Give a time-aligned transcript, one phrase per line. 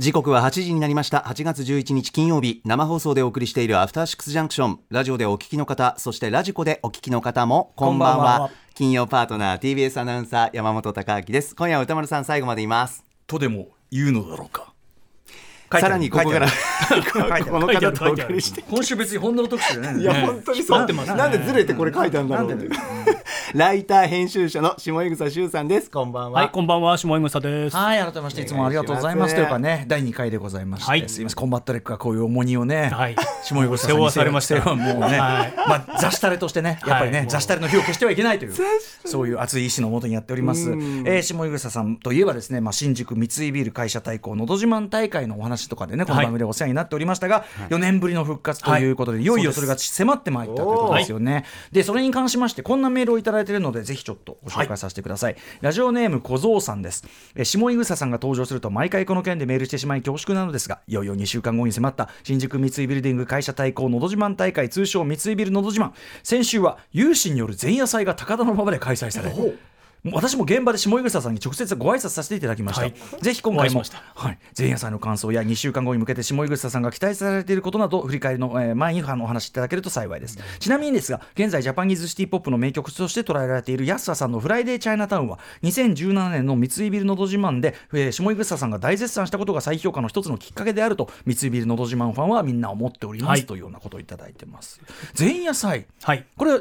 [0.00, 1.18] 時刻は8時になりました。
[1.28, 2.62] 8月11日金曜日。
[2.64, 4.80] 生放送でお送りしているアフターシックスジャンクション。
[4.88, 8.50] ラジオでお聞きの方そしてラジコでお聞きの方もこんばんは。
[8.72, 11.54] 金曜パートナー TBS アナウンサー山本貴明です。
[11.54, 13.04] 今夜は歌丸さん最後までいます。
[13.26, 14.69] とでも言うのだろうか
[15.78, 16.48] さらにここから
[17.44, 18.62] この方とお送りして。
[18.68, 20.00] 今週別に本の特集でね。
[20.00, 20.78] いや本当にそう。
[20.78, 21.16] 引っ張ってますね。
[21.16, 22.76] なんでずれてこれ書いてあるんだろうなんでって
[23.54, 25.90] ライター編集者の下井草修さんです。
[25.90, 27.76] こんばんは、はい、こんばんは、下井草です。
[27.76, 31.08] はい改めましていつもありがとうございますというかね第2回でございまして、はい。
[31.08, 31.36] すいません。
[31.36, 33.16] コンバット REC がこういう重荷をね、はい。
[33.44, 34.56] 下井草さんに背負わされました。
[34.56, 35.54] 背負もうね、はい。
[35.68, 38.54] まあ雑誌タレとしてねやっぱりね、はい雑誌タレの火を消してはいけないという
[39.04, 57.04] そういう熱い意志のもとにやっております、えー下井草さんといえばですね、まあ、新宿三井ビル会社対抗のど自慢大会のお話とかでねこの番組でお世話になっておりましたが、4年ぶりの復活ということで、い、よいよそれが迫ってまいったということですよね、でそれに関しましてこんなメールをいただいているのでぜひちょっとご紹介させてください、ラジオネーム小僧さんです。
[57.34, 65.92] えー下井草さんが登場すると毎回この件でメールしてしまい恐縮なのですがいよいよ2週間後に迫った新宿三井ビルディング会社対抗のど自慢大会通称三井ビルのど自慢。
[66.22, 69.30] 先週は有志による前夜祭が高田の馬場で開催され
[70.04, 72.94] 私も現場で下井草さんに直接ご挨拶させていただきました、はい。
[73.20, 73.82] ぜひ今回も
[74.14, 93.46] はい、前夜祭の感想や2週間後に向けて下井草さんが期待されていることなど振り返りの、えー前にお話しいただけると幸いです、ちなみにですが現在ジャパニーズシティポップの名曲として捉えられている泰葉さんの「フライデーチャイナタウン」は2017年の三井ビルのど自慢で、えー下井草さんが大絶賛したことが再評価の一つのきっかけであると三井ビルのど自慢ファンはみんな思っております、はい。
[93.46, 94.80] というようなことをいただいてます。
[95.18, 95.86] 前夜祭。
[96.02, 96.26] はい。
[96.36, 96.60] これ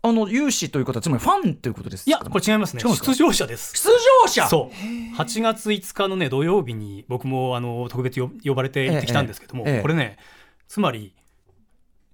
[0.00, 2.10] あの有志ということはつまりファンということですか？
[2.10, 2.82] いや、これ違いますね。
[2.82, 3.74] 出場者です。
[3.76, 3.88] 出
[4.24, 4.46] 場者！
[4.46, 5.16] そう。
[5.16, 9.82] 8月5日のね、土曜日に僕もあの特別よ呼ばれて行ってきたんですけども、ええええ。
[9.82, 10.18] これね、
[10.68, 11.14] つまり、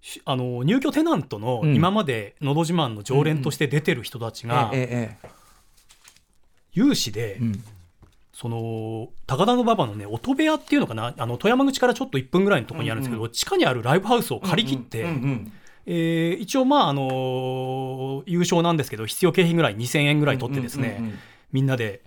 [0.00, 1.74] しあの入居テナントのうん。
[1.74, 4.72] 今まで「のど自慢」の常連として出てる人たちが
[6.72, 7.38] 有志で
[8.32, 11.14] その高田馬場のね音部屋っていうのかな？
[11.18, 15.52] あの富山口からちょっと1分ぐらいのところにあるんですけど、地下にあるライブハウスを借り切って、うんうん
[15.86, 21.18] えー一応まああの優勝なんですけど必要経費ぐらい2000円ぐらい取ってですね、うんうんうん
[21.52, 22.02] みんなで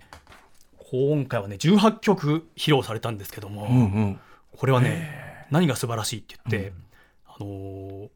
[0.90, 4.20] 今回はね18曲披露されたんですけども、うんうん。
[4.54, 6.72] これはね何が素晴らしいって言って、
[7.26, 8.08] あのー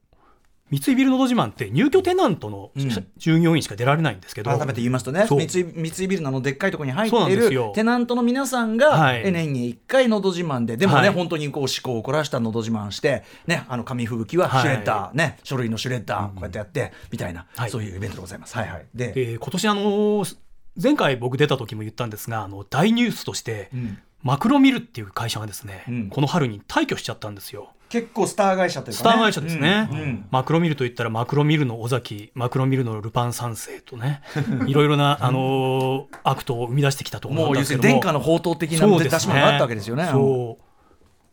[0.72, 3.06] 三井ビルのど自慢って入居テナントのうん。
[3.19, 11.11] 従業員しか出られないんですけど、改めて言いますとね三井三井ビルのあのでっかいところに入っているテナントの皆さんが、は年に1回のど自慢ででもね、はい。
[11.11, 17.71] 本当にこう思考を凝らしたのど自慢して、ね、あの紙吹雪はシュレッダー、ね、書類のシュレッダーこうやってやってみたいな、はい。
[17.71, 18.56] そういうイベントでございます。
[18.56, 20.37] はいはい、で、で今年あのー
[20.82, 27.72] 前回僕出た時も言ったんですがあの大ニュースとして、うんマクロミルっていう会社がですね、うんこの春に退去しちゃったんですよ。
[27.88, 34.22] 結構スター会社というか、ね、スター会社ですね、うんうんマクロミルといったらマクロミルの尾崎マクロミルのルパン三世とね
[34.66, 40.09] いろいろな、あのーアクトを生み出してきたと思もうんですけどもするに殿下の宝刀的な出し物があったわけですよね。
[40.11, 40.59] そ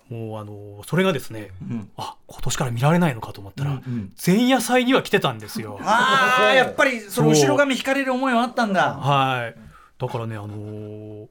[0.10, 5.80] うもうあのーそれがですね、んあ今年から見られないのかと思ったら、うんうん前夜祭には来てたんですよ。
[5.84, 8.96] ああやっぱりその後ろ髪引かれる思いはあったんだ。
[8.96, 9.56] はい。
[10.00, 11.28] だからね、あのー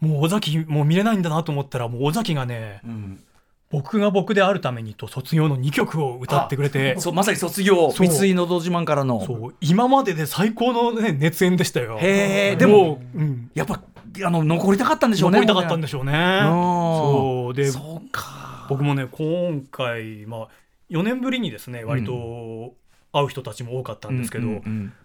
[0.00, 3.24] もう尾崎もう見れないんだなと思ったらもう尾崎がね、うん。
[3.70, 6.98] 僕が僕であるためにと卒業の2曲を歌ってくれて。
[7.00, 9.24] そうまさに卒業三井のど自慢からの。
[9.24, 9.54] そう。
[9.60, 11.98] 今までで最高の、ね、熱演でしたよ。
[12.00, 12.56] へー。
[12.56, 13.80] でもう、うん、やっぱ
[14.24, 15.40] あの残りたかったんでしょうね。
[15.40, 16.40] 残りたかったんでしょうね。
[16.44, 17.54] そう。
[17.54, 18.66] でそうか。
[18.68, 20.48] 僕もね今回、まあ、
[20.90, 22.74] 4年ぶりにですね割と
[23.12, 24.62] 会う人たちも多かったんですけど、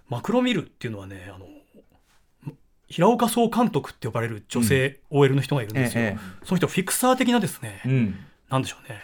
[0.10, 1.46] マクロミルっていうのはねあの
[2.94, 8.20] 平岡総監督って呼ばれる女性 OL の人がいるんですよ、ええその人フィクサー的なですね、うん。
[8.52, 9.00] なんでしょうね。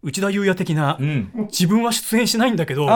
[0.00, 1.30] 内田裕也的な、うん。
[1.50, 2.86] 自分は出演しないんだけど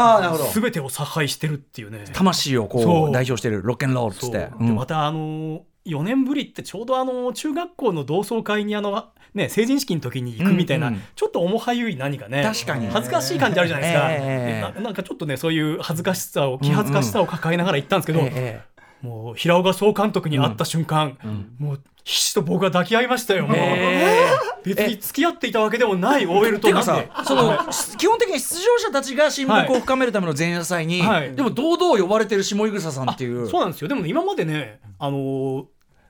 [0.54, 2.04] 全てを差配してるっていうね。
[2.12, 3.08] 魂をこそう。
[3.08, 4.50] う代表してるロッケンロールっつって。
[4.64, 9.04] でまたあの4年ぶりってちょうどあの中学校の同窓会にあの
[9.34, 12.86] ね成人式の時に行くみたいな、うんうんちょっと重はゆい何かね確かに。
[12.86, 18.30] 恥ずかしい感じあるじゃないですか、ええななんかちょっとねそういう恥ずかしさを気恥ずかしさを抱えながら行ったんですけど、え
[18.70, 21.18] えもう平岡総監督に会った瞬間、
[21.58, 24.26] もう必死と僕は抱き合いましたよもう、え。
[24.64, 27.58] 別に付き合っていたわけでもない OL となんでさその
[27.98, 31.34] 基本的に出場者たちが親睦を深めるための前夜祭に、はい。
[31.34, 33.48] でも堂々呼ばれてる下井草さんっていう。
[33.48, 33.88] そうなんですよ。
[33.88, 35.64] でもね今までねあのー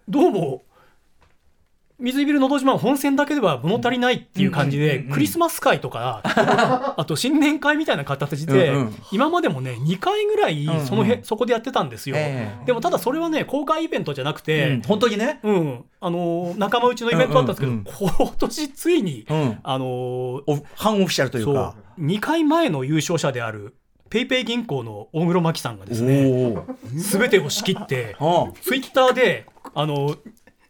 [0.09, 0.63] どうも
[1.99, 6.21] 水ビルのど自慢本戦だけでは物足りないっていう感じで、クリスマス会とか
[6.97, 8.73] あと新年会みたいな形で、
[9.13, 12.67] 今までもね2回ぐらいそのへ、そこでやってたんですよ、ええ。
[12.67, 15.85] でもただそれはね公開イベントじゃなくうてん、本当にね、うん。
[16.01, 17.73] あのー仲間内のイベントだったんですけど、
[18.19, 19.59] 今年ついに、うん。
[19.63, 21.75] あのーオフ半オフィシャルというか。
[21.99, 23.75] 2回前の優勝者である
[24.11, 28.49] ペイペイ銀行の大黒摩季さんがですねおお全てを仕切ってあ。
[28.61, 30.15] ツイッターであの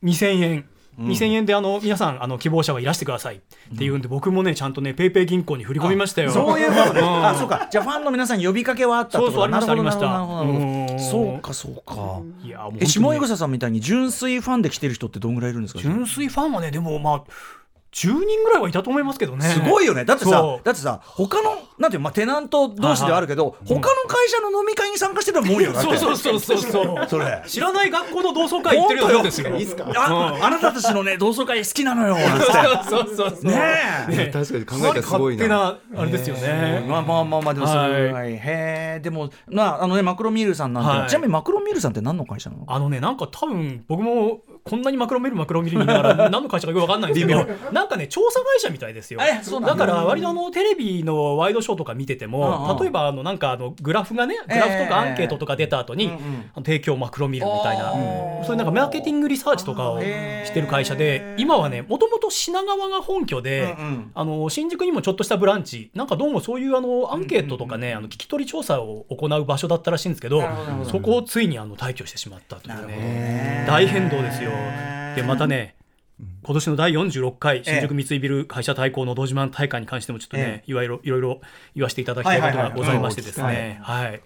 [0.05, 0.65] 2000円
[0.99, 3.37] 2000円であの皆さんあの希望者はいらしてください。
[3.37, 6.31] っていうんで、僕もねちゃんとねペイペイ銀行に振り込みましたよ。
[6.31, 7.01] そういうことね。
[7.01, 7.27] ん。
[7.27, 7.69] あ、そうか。
[7.71, 9.71] じゃあファンの皆さんに呼びかけはあったそうそうありました
[10.99, 12.21] そうかそうか。
[12.43, 15.81] いやもう下井草さんみたいに純粋ファンで来てる人ってどんぐらいいるんですか？
[15.81, 17.25] 純粋ファンはねでもまあ
[17.97, 19.47] 10人ぐらいはいたと思いますけどね。
[19.47, 20.05] すごいよね。
[20.05, 25.73] だってさだってさ、他の、なんていうの、まあ、テナント同士ではあるけど、他の会社の飲み会に参加してたもんよ。
[25.73, 25.97] だって。
[25.97, 26.97] そうそうそうそうそう。
[27.09, 27.43] それ。
[27.47, 29.57] 知らない学校の同窓会行ってるようですよ。
[29.57, 32.17] いいっすかあ、あなたたちのね、同窓会好きなのよ。
[32.87, 33.45] そうそうそうそう。
[33.47, 34.17] ねえ。
[34.17, 35.47] ね確かに考えたらすごいな。
[35.47, 38.13] 勝手なあれですよね、まあまあまあまあでもそれはい。
[38.13, 38.41] はいへ
[38.99, 39.01] え。
[39.03, 41.09] でもまああのねマクロミールさんなんて、はい。
[41.09, 42.65] ちなみにマクロミールさんって何の会社なの？
[42.67, 49.21] あのねなんか多分僕もこんなにマクロ見るマクロ見る見ながら何の会社かよく分かんないんですけどなんかね調査会社みたいですよ。
[49.21, 49.61] だ。
[49.61, 52.83] だから割とあのテレビのワイドショーとか見ててうんもうん。
[52.83, 56.17] 例えばあのなんかあのグラフがねグラフとかアンケートとか出た後に、うんうん
[56.55, 64.11] あの提供マクロ見るみたいなそういうなんかマーケティングリサーチとかをしてる会社で今はねもともと品川が本拠で、うんうん。
[64.15, 70.43] あの新宿にもちょっとしたブランチなんかどうもそういうあのアンケートとかね、あの聞き取り調査を行う場所だったらしいんですけど
[70.85, 73.65] そこをついにあの退去してしまったというね。
[73.67, 74.51] 大変動ですよ。
[75.17, 75.77] でまたね
[76.43, 81.41] 今年の第46回新宿え三井ビル会社対抗のど自慢大会に関してもちょっとね、えいろいろいろいろ
[81.75, 83.79] 言わせていただきたいことがございましてですね。
[83.83, 84.23] はい。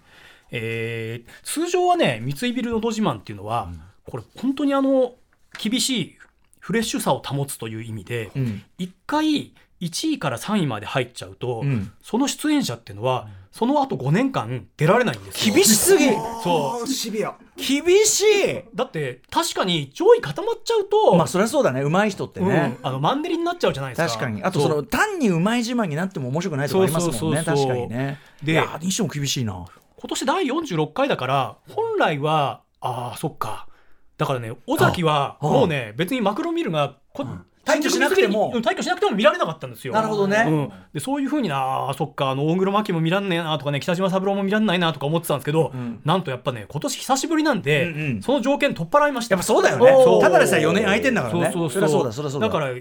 [0.53, 3.71] えー通常はね三井ビルのど自慢っていうのは、
[4.07, 5.15] これ本当にあの
[5.59, 6.17] 厳しい
[6.61, 8.63] フレッシュさを保つという意味で、うん。
[8.79, 11.93] 一回1位から3位まで入っちゃうと、うん。
[12.03, 15.55] その出演者っていうのはその後5年間出られないんですよ。
[15.55, 16.11] 厳しすぎ。
[16.45, 16.87] そう。
[16.87, 18.63] シビア厳しい。
[18.75, 21.83] だって確かに上位固まっちゃうと、まあそりゃそうだね。
[21.83, 24.09] 上手い人ってね、うん、あのマンネリになっちゃうじゃないですか。
[24.09, 24.43] 確かに。
[24.43, 27.43] あとその単にうまい自慢になっても面白くないとこありますもんね。
[27.45, 28.19] 確かにね。
[28.43, 29.65] でいやにしても厳しいな。
[29.97, 33.67] 今年第46回だから本来はああそっか。
[34.17, 37.27] だからね尾崎はもうね別にマクロミルがこ、
[37.65, 38.53] 退去しなくても。
[38.55, 39.93] うん退去しなくても見られなかったんですよ。
[39.93, 40.45] なるほどね。
[40.47, 46.01] うん、でそういうふうになあーそっかあの大黒摩季も見らんねえなとかね北島三郎も見らんないなとか思ってたんですけど、ん。
[46.05, 48.23] なんとやっぱね今年久しぶりなんで、うんうん。
[48.23, 49.35] その条件取っ払いました。
[49.35, 50.21] やっぱそうだよね。
[50.23, 51.51] ただでさえ4年空いてんだからね。
[51.53, 52.13] そうそうそう。
[52.13, 52.53] そそうだだ。
[52.53, 52.75] から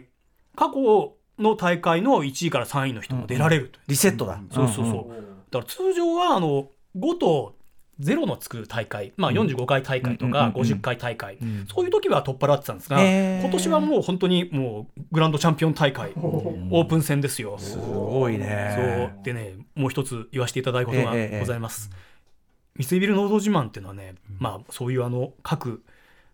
[0.55, 3.79] 過去の大会の1位から3位の人も出られるう。
[3.87, 4.39] リセットだ。
[4.51, 5.13] そうそうそう。
[5.51, 7.55] だから通常はあの5と
[8.01, 10.71] 0のつく大会、まあ、45回大会とかうんうんうんうん。
[10.71, 11.67] 50回大会、ん。
[11.67, 17.57] そういう時は取っ払ってたんですが、今年はもう本当にもうグランドチャンピオン大会、オープン戦ですよ。
[17.57, 19.11] すごいね。
[19.13, 19.23] そう。
[19.23, 21.89] でねもう一つ言わせていただくことがございます。
[22.77, 25.83] 三井ビル農道自慢っていうのはね、まあ、そういうあの各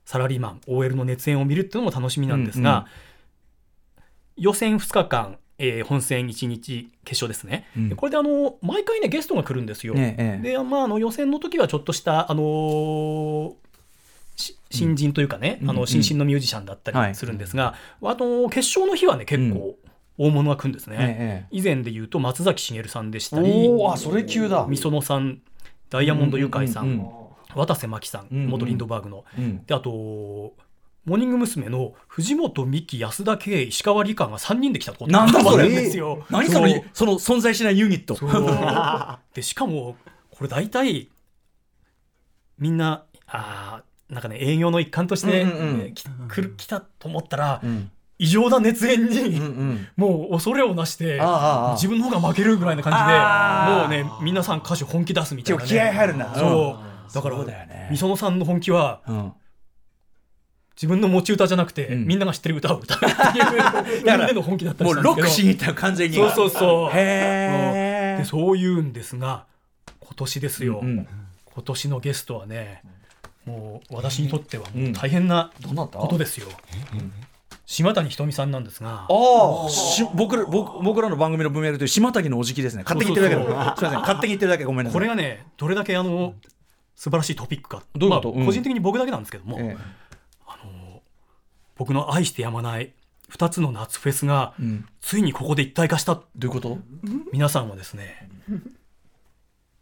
[0.06, 2.86] サラリーマン OL の熱演を見るっていうのも楽しみなんですが、
[4.38, 7.90] 予選2日間、えー本戦1日決勝ですね、うん。
[7.90, 9.94] でこれであの毎回ねゲストが来るんですよ。
[9.94, 13.54] でまあ、あの予選の時はちょっとした、あのー
[14.36, 15.70] し新人というかね、あうん。
[15.70, 15.76] うん。
[15.78, 19.78] の新進のミュージシャンだったはいりするんですが、あの決勝の日はね結構
[20.18, 20.98] 大物が来るんですね。
[21.00, 24.66] ええ以前で言うと松崎しげるさんでしたりあそれ級だ。
[24.68, 25.40] みそのさん
[25.90, 27.26] ダイヤモンドユカイさん、うんうんうん
[27.56, 28.50] 渡瀬真希さん、うんうん。
[28.50, 29.24] 元リンドバーグの。
[29.40, 29.66] うん。
[29.66, 30.54] であと
[31.06, 31.70] モーニング娘。
[31.70, 35.70] の藤本美貴安田圭石川理香が3人で来たことなんだそれ。
[35.70, 36.26] ですよ。
[36.30, 38.18] 何そのその存在しないユニット。
[39.34, 39.96] でしかも
[40.32, 41.10] これ大体
[42.58, 45.94] みんなあーなんかね営業の一環として、うんうん
[46.28, 47.92] 来る来たと思ったら、うん。
[48.18, 49.88] 異常な熱演に、うんうん。
[49.98, 52.94] もう恐れをなしてああああ自分の方が負けるぐらいな感
[53.90, 57.14] じでもうね皆さん歌手本気出すみたいな、ね、気合入るんだそう。
[57.14, 57.90] だからそうだよね。
[57.92, 59.34] みそのさんの本気はうん
[60.76, 62.06] 自分の持ち歌じゃなくて、うん。
[62.06, 66.90] みんなが知ってる歌を歌うっていう意味での本気だったりもうロックしに行ったよ完全にそうそうそう。
[66.98, 69.46] へえでそういうんですが
[70.00, 71.08] 今年ですよ、うん
[71.56, 72.82] 今年のゲストはね
[73.46, 75.52] もう私にとってはもう大変な
[75.94, 76.48] ことですよ、
[77.66, 82.84] 島谷ひとみさんなんですがああし僕ら僕僕らの番組の文明でという島谷のおじきですね。
[82.84, 83.76] 勝手に言ってるだけだ。
[83.78, 84.00] すみません。
[84.02, 84.94] 勝手に言ってるだけごめんなさい。
[84.96, 86.34] これがねどれだけあの
[86.98, 87.84] 素晴らしいトピックか。
[87.96, 88.32] どういうこと？
[88.32, 88.38] うん。
[88.40, 89.78] まあ個人的に僕だけなんですけども、え
[91.76, 92.94] 僕の愛してやまない
[93.32, 94.54] 2つの夏フェスが
[95.02, 96.16] ついにここで一体化した。
[96.16, 96.78] どういうこと？
[97.34, 98.30] 皆さんはですね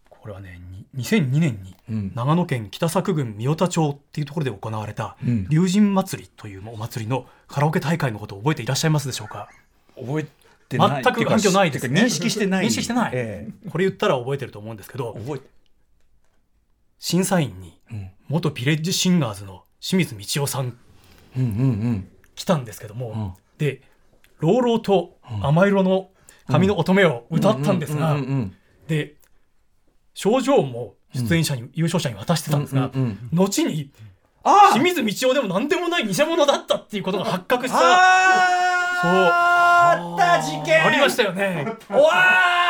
[0.10, 0.62] これはね
[0.94, 2.12] に2002年にうん。
[2.16, 5.48] 長野県北作郡御代田町っていうところで行われたうん。
[5.50, 9.50] 龍神祭りというお祭りのカラオケ大会のことを覚えていらっしゃいますでしょうか？
[9.96, 10.28] 覚え
[10.70, 12.66] てない全く関係ないですっていうか認識してない。
[12.66, 13.12] 認識してない。
[13.14, 15.18] えこれ言ったら覚えてると思うんですけど
[16.98, 18.10] 審査員にうん。
[18.30, 20.78] 元ビレッジシンガーズの清水道夫さん
[22.36, 23.34] 来たんですけども、うん。
[23.58, 23.82] で
[24.40, 26.10] 朗々と甘色の
[26.48, 28.18] 髪の乙女を歌ったんですが、
[28.88, 29.16] で
[30.14, 32.92] 賞状も出演者に、優勝者に渡してたんですが、
[33.32, 33.92] 後に
[34.44, 37.80] あ清水道夫でも何でもない偽物だったっていうことが発覚した。
[37.80, 40.86] あーあった事件。
[40.86, 41.66] ありましたよね。
[41.90, 42.12] うわ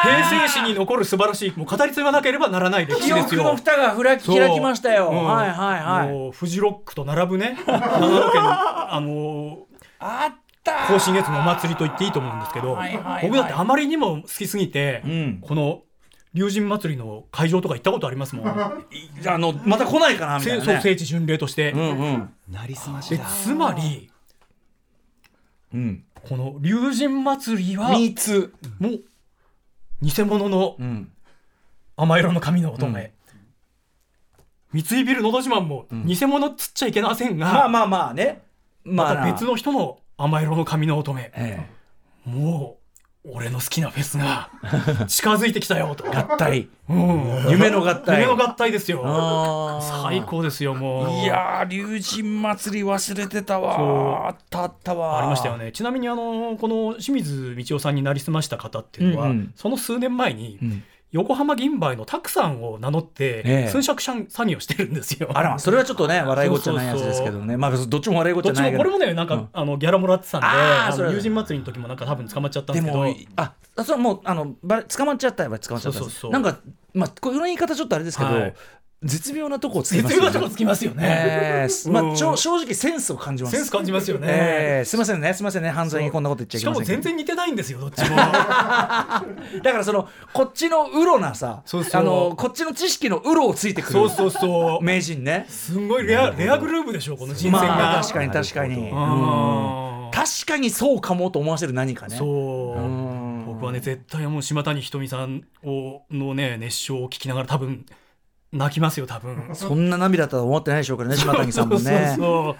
[0.03, 3.41] 平成史に残る素晴らしいもう語り継がなければならない歴記史ですよ。
[3.41, 5.23] 憶の蓋が開きましたよ、うん。
[5.23, 6.07] はいはいはい。
[6.09, 7.57] もうフジロックと並ぶね。
[7.65, 9.57] 長野県のあの
[9.99, 10.87] あった。
[10.87, 13.27] 甲信越のお祭りと言っていいと思うんですけど、はいはいはい。
[13.27, 15.39] 僕だってあまりにも好きすぎて、うん。
[15.41, 15.81] この
[16.33, 18.47] 龍神祭りの会場とか行ったことありますもん。
[18.47, 18.73] あ
[19.37, 21.83] のまた来ないかなみたいな、ね、聖地巡礼として、うんう
[22.17, 22.33] ん。
[22.49, 24.09] なりすましでだつまり
[25.73, 28.53] うんこの龍神祭りは三つ。
[28.79, 29.01] もう
[30.01, 31.09] 偽物のうん。
[31.95, 33.11] 甘色の髪の乙女、
[34.71, 38.41] 三井ビルのど自慢も偽物っつっちゃいけませんが、まあまあまあね。
[38.83, 41.29] まあまた別の人の甘色の髪の乙女。
[41.35, 41.69] え。
[42.25, 42.82] もう
[43.25, 44.49] 俺の好きなフェスが
[45.07, 46.67] 近づいてきたよと、え合体。
[46.89, 48.21] うん、夢の合体。
[48.21, 49.01] 夢の合体ですよ。
[49.81, 51.23] 最高ですよもう。
[51.23, 55.71] いやー龍神祭り忘れてたわあったあったわありましたよね。
[55.71, 59.53] ちなみにあのこの清水道夫さんになりすました方っていうのは、うんうん。
[59.55, 63.69] その数年前に、うん横浜銀杯の拓さんを名乗って、ええ。
[63.69, 65.29] 寸借詐欺をしてるんですよ。
[65.33, 67.55] あらまあそれはちょっとね 笑いごっちゃないやつですけどね。
[67.55, 68.83] まあどっちも笑いごっちどっちもゃないけど。
[68.83, 69.49] これもねなんか、うん。
[69.53, 73.05] あのギャラもらってたんで友人祭りの時もなんか多分捕まっちゃったんでけど。
[73.35, 76.31] ああそれはもうあのば捕まっちゃったら捕まっちゃったんですそうそうそう。
[76.31, 76.57] なんか
[76.93, 78.53] まあこの言い方ちょっとあれですけど、はい
[79.03, 81.03] 絶妙なとこをつきます絶妙なとこつきますよね。
[81.05, 82.11] えーまうん。
[82.13, 83.55] あ正直センスを感じます。
[83.55, 84.27] センス感じますよね。
[84.29, 85.33] えーすいませんね。
[85.33, 85.69] すいませんね。
[85.69, 87.03] 犯罪にこんなこと言っちゃいしかもけませんけど。
[87.03, 88.15] 全然似てないんですよどっちも。
[88.15, 89.25] だか
[89.63, 92.01] らそのこっちのウロなさそうそう。
[92.01, 94.83] あのこっちの知識のウロをついてくるそうそうそう。
[94.83, 95.45] 名人ね。
[95.49, 97.59] すんごいレアレアグループでしょこの人選が。
[97.59, 98.91] まあ確かに確かに、
[100.11, 102.15] 確かにそうかもと思わせる何かね。
[102.15, 102.79] そう。
[102.79, 103.45] うん。
[103.47, 107.85] 僕はね絶対もう島谷ひとみさんをのね熱唱を聞きながら多分
[108.53, 109.49] 泣きますよ多分。
[109.53, 112.17] そんな涙とは思ってないでしょうからね島谷さんもね。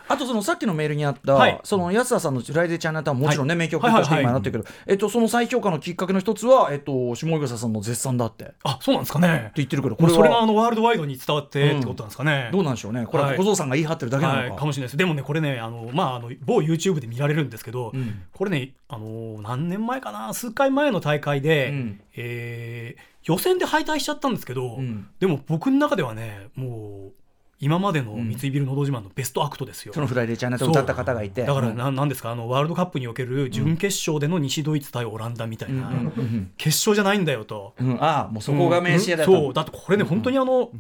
[0.09, 1.59] あとそのさっきのメールにあった、はい。
[1.63, 3.59] その安田さんの「フライデーチャイナタウン」もちろんね、はい。
[3.59, 4.23] 名曲としてはいはいはい。
[4.23, 8.33] 今なってるけど、えっと、その再評価のきっかけの一つは、えっと、下草さんの絶賛だって。
[8.33, 9.51] ってあそうなんですかね。
[9.55, 12.49] 言ってるけどここれそれがあのワールドワイドに伝わってってことなんですかね。
[12.51, 13.05] どうなんでしょうね。
[13.05, 13.37] これははい。
[13.37, 14.61] 小僧さんが言い張ってるだけなはい、のか。
[14.61, 14.97] かもしれないです。
[14.97, 18.23] でもねこれねあの、まあ、あの某 YouTube で見られるんですけど、うん。
[18.33, 22.01] これねあの何年前かな数回前の大会で、うん。
[22.15, 25.07] えー予選で敗退しちゃったんですけど、うん。
[25.19, 27.13] でも僕の中ではねもう
[27.59, 29.93] 今までの三井ビルのど自慢のベストアクトですよ。
[29.93, 31.43] そのフライデーチャイナタウン歌った方がいて。
[31.43, 31.77] だからうん。
[31.77, 32.31] ななんですか？
[32.31, 37.73] あのワールドカップにおける準決勝での西ドイツ対オランダみたいな、うんうん決勝じゃないんだよと。
[37.79, 38.03] うん。
[38.03, 39.53] ああもうそこが名試合だったの、そう。
[39.53, 40.71] だってこれね本当にあの、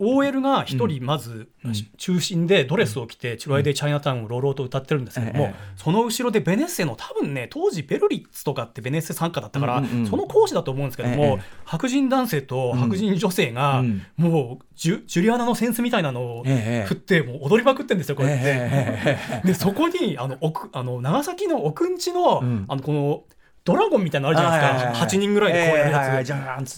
[0.00, 1.48] OL が一人まず
[1.98, 11.38] 中心でドレスを着て「フライデー・チャイナタウン」を朗々と歌ってるんですけども、ええその後ろでベネッセの多分ね当時ベルリッツとかってベネッセ参加だったから、その講師だと思うんですけども、ええ。
[11.64, 14.02] 白人男性と白人女性が、うん。
[14.16, 16.86] もうジュジュリアナのセンスみたいなのをええ。
[16.86, 18.28] 振ってもう踊りまくってんですよこれ。
[18.28, 18.42] って。
[18.44, 19.46] ええ。
[19.46, 22.64] でそこにあの奥あの長崎の奥んちの,、うん。
[22.68, 23.24] あのこの
[23.64, 26.76] ドラゴンみたいなのあるじゃないですか、はいはいはい8人ぐらいでこうやるやつ。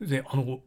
[0.00, 0.60] であの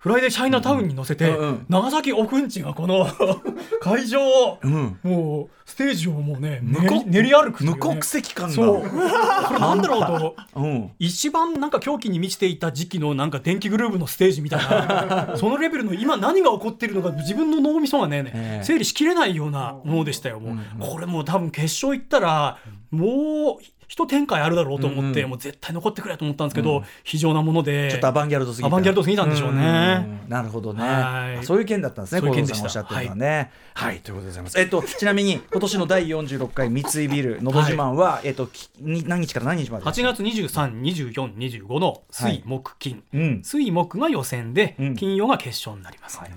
[0.00, 1.30] フライデーチャイナタウンに乗せて、
[1.68, 3.06] 長崎おくんちがこの
[3.82, 4.98] 会場を、うん。
[5.02, 7.76] もうステージをもうね無国練り歩くというね。
[7.76, 8.54] 無国籍感が。
[8.54, 8.80] そう。
[8.80, 8.88] こ
[9.52, 10.36] れなんだろうと。
[10.56, 10.90] うん。
[10.98, 18.64] 一番なんか狂気に満ちていた時期のなんか電気グルーヴのステージみたいな そのレベルの今何が起こってるのか自分の脳みそがね、ええ。
[18.64, 22.56] 整理しきれないようなものでしたよもう、これもう多分決勝行ったら
[22.90, 25.30] もう一展開あるだろうと思って、うんうん。
[25.30, 30.06] もう絶対残ってくれと思ったんですけど、非常なものでちょっとアバンギャルドすぎたアバンギャルドすぎたんでしょうね。
[30.24, 30.30] うん。
[30.30, 30.84] なるほどね。
[30.84, 31.44] はい。
[31.44, 33.50] そういう件だったんですね小さんおっしゃってるのはね。
[33.74, 33.98] はい。
[33.98, 34.60] ということでございます。
[34.60, 43.42] えっとちなみに今年の第46回三井ビルのど自慢はえっときに何日から何日まで8月23、24、25のはい水、木、金、うん。
[43.42, 44.94] 水、木が予選で、うん。
[44.94, 46.18] 金曜が決勝になります。
[46.18, 46.30] はい、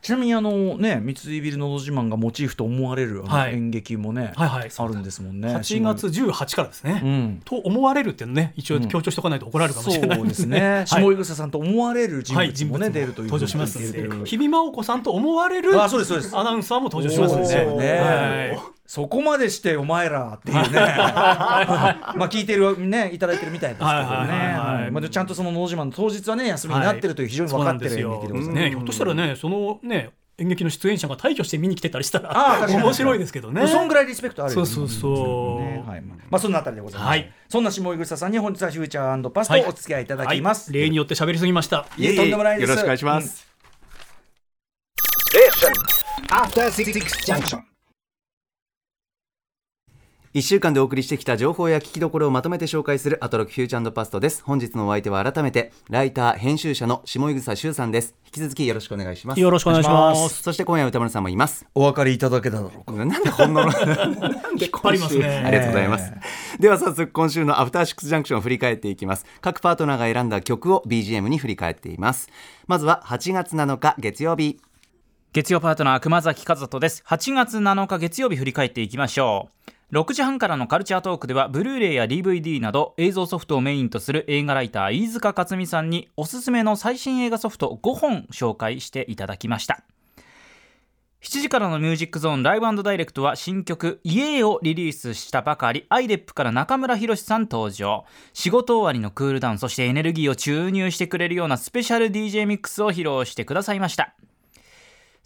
[0.00, 4.70] ちなみにあのね三井ビルのど自慢がモチーフと思われる演劇もねはい、はい。
[4.76, 5.48] あるんですもんね。
[5.48, 7.00] 8月18からですね。
[7.02, 7.42] うん。
[7.44, 10.60] と思われるっていうのね、一応強調しておかないと怒られるかもしれないそうですね。
[10.60, 10.86] はい。
[10.86, 13.78] 下井草さんと思われる人はい、物もね出るという登場します。
[14.24, 17.98] 日比真央子さんと思われるアナウンサーも登場しますね。
[18.00, 20.70] はいそこまでしてお前らっていうね。
[20.72, 23.94] まあ聞いてるねいただいてるみたいですけどね。
[23.94, 28.32] はいまあちゃんとその「のど自慢」の当日はね休みになってるという非常に分かってる演劇でござい。
[28.32, 32.66] ますね、ひょっとしたらね、そのね、演劇の出演者が退去して見に来てたりしたら。
[32.66, 33.66] 面白いですけどね。
[33.66, 35.62] そんぐらいリスペクトあるよねそうそうそう。
[35.62, 35.84] ね。
[35.86, 36.00] はい。
[36.00, 37.32] まあそんなあたりでございます、はい。
[37.46, 39.64] そんな下井草さんに本日はフューチャーパスはい。
[39.64, 40.80] とお付き合いいただきます、はい。
[40.80, 41.84] 例によって喋りすぎました。
[41.98, 42.70] いえとんでもないです。
[42.70, 43.46] よろしくお願いします、
[46.30, 46.92] After Six
[47.26, 47.67] Junction.
[50.34, 54.42] 1週間でお送りしてきた情報や聞きどころをまとめて紹介するアトロクフューチャーパストです。
[54.44, 58.14] 本日のお相手は改めてライター編集者の下井草修さんです。
[58.26, 59.40] 引き続きよろしくお願いします。
[59.40, 60.42] よろしくお願いします。
[60.42, 61.66] そして今夜歌丸さんもいます。
[61.74, 62.92] お分かりいただけただろうか。
[62.92, 63.64] なんでほんの。
[63.64, 63.70] ろ
[64.60, 65.26] 引っ張りますね。
[65.46, 66.12] ありがとうございます。
[66.60, 69.24] では早速今週のアフターシックスジャンクションを振り返っていきます。
[69.40, 72.28] 各パートナーが選んだ曲を BGM に振り返っています。
[72.66, 74.60] まずは8月7日月曜日。
[75.32, 77.02] 月曜パートナー熊崎和人です。
[77.06, 89.82] 8月7日月曜日振り返っていきましょう6時半からのカルチャートークではブルーレイや DVD など映像ソフトをメインとする映画ライター飯塚克美さんにおすすめの最新映画ソフト5本紹介していただきました。
[91.22, 98.04] 7時からのミュージックゾーンライブダイレクトは新曲「イエー」をリリースしたばかりアイデップから中村宏さん登場。
[98.34, 104.14] 仕事終わりのクールダウンそしてエネルギーを注入してくれるようなスペシャル DJ ミックスを披露してくださいました。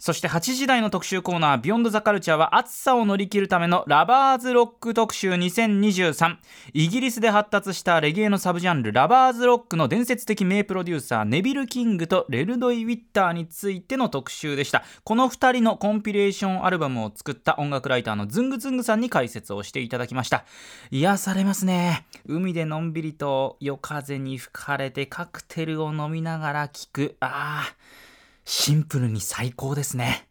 [0.03, 6.35] そして8時台の特集コーナー「ビヨンドザカルチャーは暑さを乗り切るためのラバーズロック特集2023
[6.73, 14.83] イギリスで発達したレゲエのサブジャンルラバーズロックの伝説的名プロデューサーネビル・キングとレルドイ・ウィッターについての特集でした。
[15.05, 20.43] この2人のコンピレーションアルバムを作った音楽ライターのズングズングさんに解説をしていただきました。
[20.91, 22.05] 癒されますね。
[22.25, 27.15] 海でのんびりと夜風に吹かれてカクテルを飲みながら聴く。
[27.21, 28.02] ああ
[28.45, 30.27] シンプルに最高ですね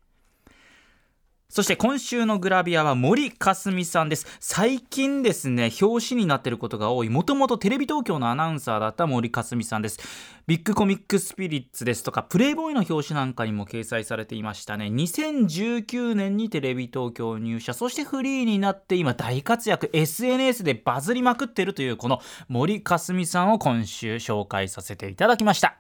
[1.53, 4.27] そして今週のグラビアは森かすみさんです。
[4.41, 10.01] 最近ですね、表紙になっていることが多い、もともとテレビ東京のアナウンサーだった森かすみさんです。
[10.47, 14.87] ビッグコミックスピリッツですとか、プレイボーイの表紙なんかにも掲載されていましたね。
[14.87, 25.77] 2019年にテレビ東京入社、そしてフリーになって今大活躍、SNS でバズりまくってるというこの森かすみさんを今週紹介させていただきました。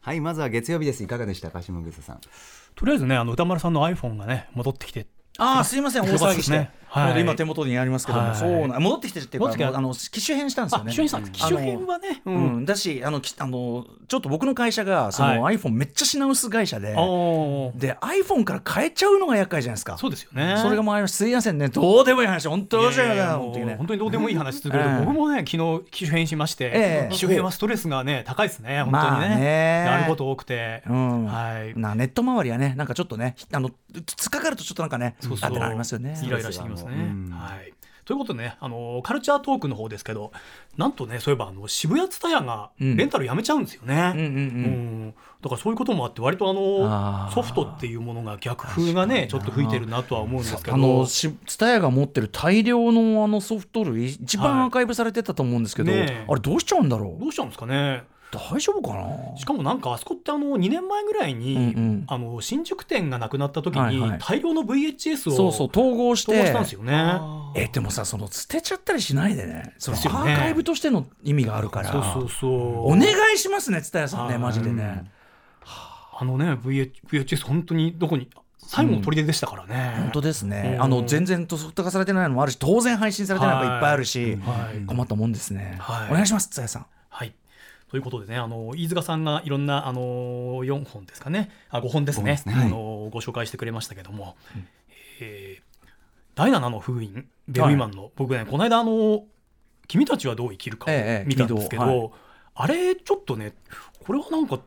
[0.00, 1.02] はいまずは月曜日です。
[1.02, 1.60] いかがでしたか？
[1.62, 2.20] 下口さん。
[2.74, 5.06] とりあえずねあの歌丸さんの iPhone がね戻ってきて。
[5.38, 6.02] ああすいません。
[6.06, 10.92] 大騒ぎして、ねはい、今手元にありますけども、はい、そうな戻ってきてるっていうかあの機種変したんですよね。
[10.92, 19.98] 機種変した機種変はね、うん、だしあのあのちょっと僕の会社がその、はい、iPhone めっちゃ品薄会社でで iPhone から変えちゃうのが厄介じゃないですか。
[19.98, 20.56] そうですよね。
[20.62, 21.68] それがもうすいませんね。
[21.68, 22.48] どうでもいい話。
[22.48, 23.74] 本当本当にね。
[23.76, 28.82] 本当にどうでもいい話するけど、僕もね昨日機種変しまして、えー、機種変はストレスがね高いですね。
[28.82, 29.84] 本当にね,、まあ、ね。
[29.86, 31.78] やること多くて、うん、はい。
[31.78, 35.58] なネット周りはねなんかちょっとねあの突っかかるとちょっとなんかねそうそう。
[35.58, 36.12] ありますよね。
[36.12, 37.32] ねイライラしてきますね。
[37.32, 37.72] はい、
[38.04, 40.32] ということでねあのカルチャートークの方ですけど
[40.76, 45.14] なんとねそういえばあの渋谷ツタヤがレンタルやめちゃうんですよね。
[45.40, 50.74] だからそういうこともあって割とあのソフトっていうものが逆風がねちょっと吹いてるなとは思うんですけど。
[50.74, 57.20] あのツタヤが持ってる大量のあのソフト類一番アーカイブされてたと思うんですけど、はいね、あれどうしちゃうんだろう？
[57.20, 59.36] どうしちゃうんですかね大丈夫かな？
[59.38, 66.32] しかもなんかあそこってあの2年前ぐらいに、うんうん、あの新宿店がなくなった時に、大量の VHS をそうそう統合して。
[66.32, 67.20] 統合したんですよね。
[67.54, 69.74] えでもさその捨てちゃったりしないでね。
[69.78, 71.90] そのアーカイブとしての意味があるから。
[71.90, 72.92] そうそうそう。
[72.92, 75.10] お願いしますね蔦屋さんねマジでね、
[76.20, 86.82] あのね VHS 本当にどこに最後の砦でしたからね、うん、本当ですね、あの全然ソフト化されてないのもあるし当然配信されてないのもいっぱいあるし、はい、困ったもんですね、はい、お願いします蔦屋さん。
[86.82, 86.97] はい
[87.90, 90.00] ということでね、あの飯塚さんがいろんなあの
[90.64, 92.54] 4本ですかね、あ5本ですね、すね。
[92.54, 94.68] あのご紹介してくれましたけども、うん、
[95.20, 95.88] えー、
[96.34, 99.24] 第7の封印、ベルイマンの、はい、僕ね、この間あの、
[99.86, 102.10] 君たちはどう生きるかを見たんですけど、ええはい、
[102.54, 103.54] あれ、ちょっとね、
[104.04, 104.60] これはなんか、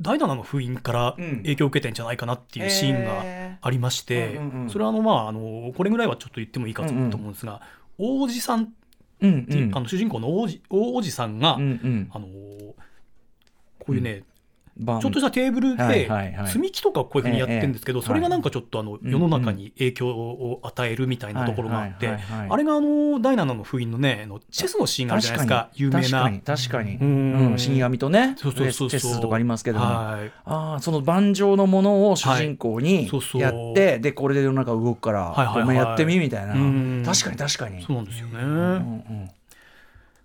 [0.00, 7.62] 第7の封印から影響を受けてんじゃないかなっていうシーンがありまして、それはあの、まあ、あのこれぐらいはちょっと言ってもいいかと思うんですが、
[7.98, 8.72] うんうん、王子さん
[9.20, 12.26] うんうん、あの主人公の王子王子さんが、うんうん、あの
[13.86, 14.22] こういうね、
[14.76, 16.10] ちょっとしたテーブルで
[16.46, 26.40] 積み木とかこういうふうにやってるんですけど、それがなんかちょっとあの世の中に影響を与えるみたいなところがあってあれがあの第7の封印のねチェスのシーンがあるじゃないですか有名な。
[26.44, 26.98] 確かに
[27.56, 28.34] 死神とね。
[28.36, 36.54] チェスとかありますけどああその盤上のものを主人公にやってでこれで世の中動くからお前やってみみたいな。
[37.04, 37.80] 確かに確かに。
[37.82, 39.32] そうなんですよね。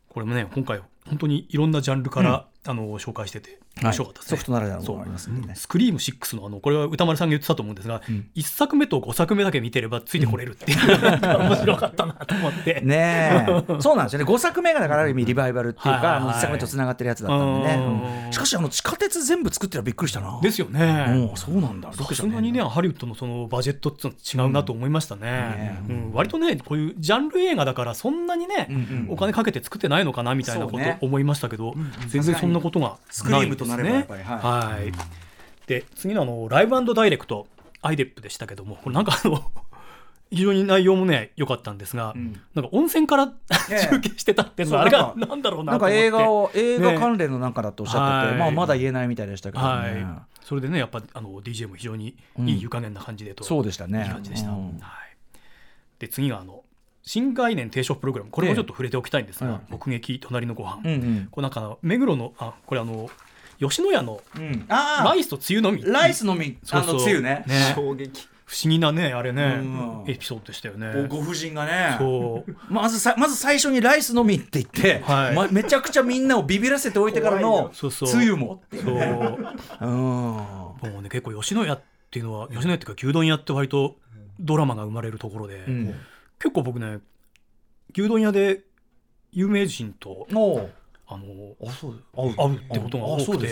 [0.07, 3.59] これもね今回本当にいろんなジャンルから、あの紹介してて。
[3.81, 10.77] 面白かったですね、ソフトならではのもありますね、スクリーム6のあのこれは歌丸さんが言ってたと思うんですが、うん、1作目と5作目だけ見てればついてこれるっていう、
[11.21, 12.81] 面白かったなと思って。
[12.85, 13.45] ね
[13.79, 14.25] そうなんですよね。
[14.25, 17.75] 5作目がだからある意味リバイバルっていうか、1作目とつながってるやつだったんでね、
[18.25, 20.39] うん、しかしあの地下鉄全部作ってたらびっくりしたな。
[20.41, 21.31] ですよね。
[21.35, 21.91] そうなんだ。
[21.93, 26.11] さすがにねハリウッドのそのバジェットって違うなと思いましたね,、うん。
[26.13, 28.69] 割とねこういうジャンル映画だからそんなにね、
[29.09, 31.75] お金かけて作ってないのかなみたいなこと思いましたけど、
[32.07, 34.91] 全然そんなことがスクリームとなればやっぱりはい、
[35.67, 37.47] で次のあのライブダイレクト
[37.81, 39.43] アイデップでしたけどもこれなんかあの
[40.31, 42.39] 非常に内容もね良かったんですが、うん。
[42.53, 43.33] なんか温泉から
[43.71, 48.39] ええ 中継してたっていうのはあれがなんだろうななんか映画を映画ね関連のなんかだとおっしゃってて、はい。
[48.39, 50.05] まあまだ言えないみたいでしたけどね、はい、
[50.41, 54.03] それでねやっぱあの DJ も非常にいい湯加減な感じでと、そうでしたね。
[54.03, 54.77] いい感じでした、うん。
[54.79, 54.89] は
[55.35, 55.39] い、
[55.97, 56.63] で次があの
[57.01, 58.29] 新概念提唱プログラム。
[58.29, 61.27] これもちょっと触れておきたいんですが、ええ目撃隣のご飯、うんうん。
[61.31, 63.09] これなんか目黒のあこれあの
[63.59, 64.21] 吉野家の
[64.67, 65.83] ライスとつゆのみ。
[65.83, 66.57] ライスのみ。
[66.71, 66.93] あそうそう。
[66.95, 67.43] のつゆね。
[67.47, 67.73] ね。
[67.75, 68.27] 衝撃。
[68.45, 70.03] 不思議なねあれね、うん。
[70.07, 71.07] エピソードでしたよね。
[71.07, 71.97] ごご婦人がね。
[71.99, 72.55] そう。
[72.67, 75.35] まずさまず最初にライスのみって言って、はい。
[75.35, 78.09] ま、めちゃくちゃみんなをビビらせておいてからのそうそう。
[78.09, 78.63] つゆも。
[78.73, 78.97] そう。
[79.81, 79.89] うん。
[79.89, 83.97] もうね結構吉野家っていうのは吉野家っていうか牛丼屋って割と
[84.39, 85.95] ドラマが生まれるところで、うん。
[86.39, 87.01] 結構僕ね
[87.93, 88.63] 牛丼屋で
[89.31, 90.27] 有名人と
[91.11, 93.49] あのあそう会うってことが多くて。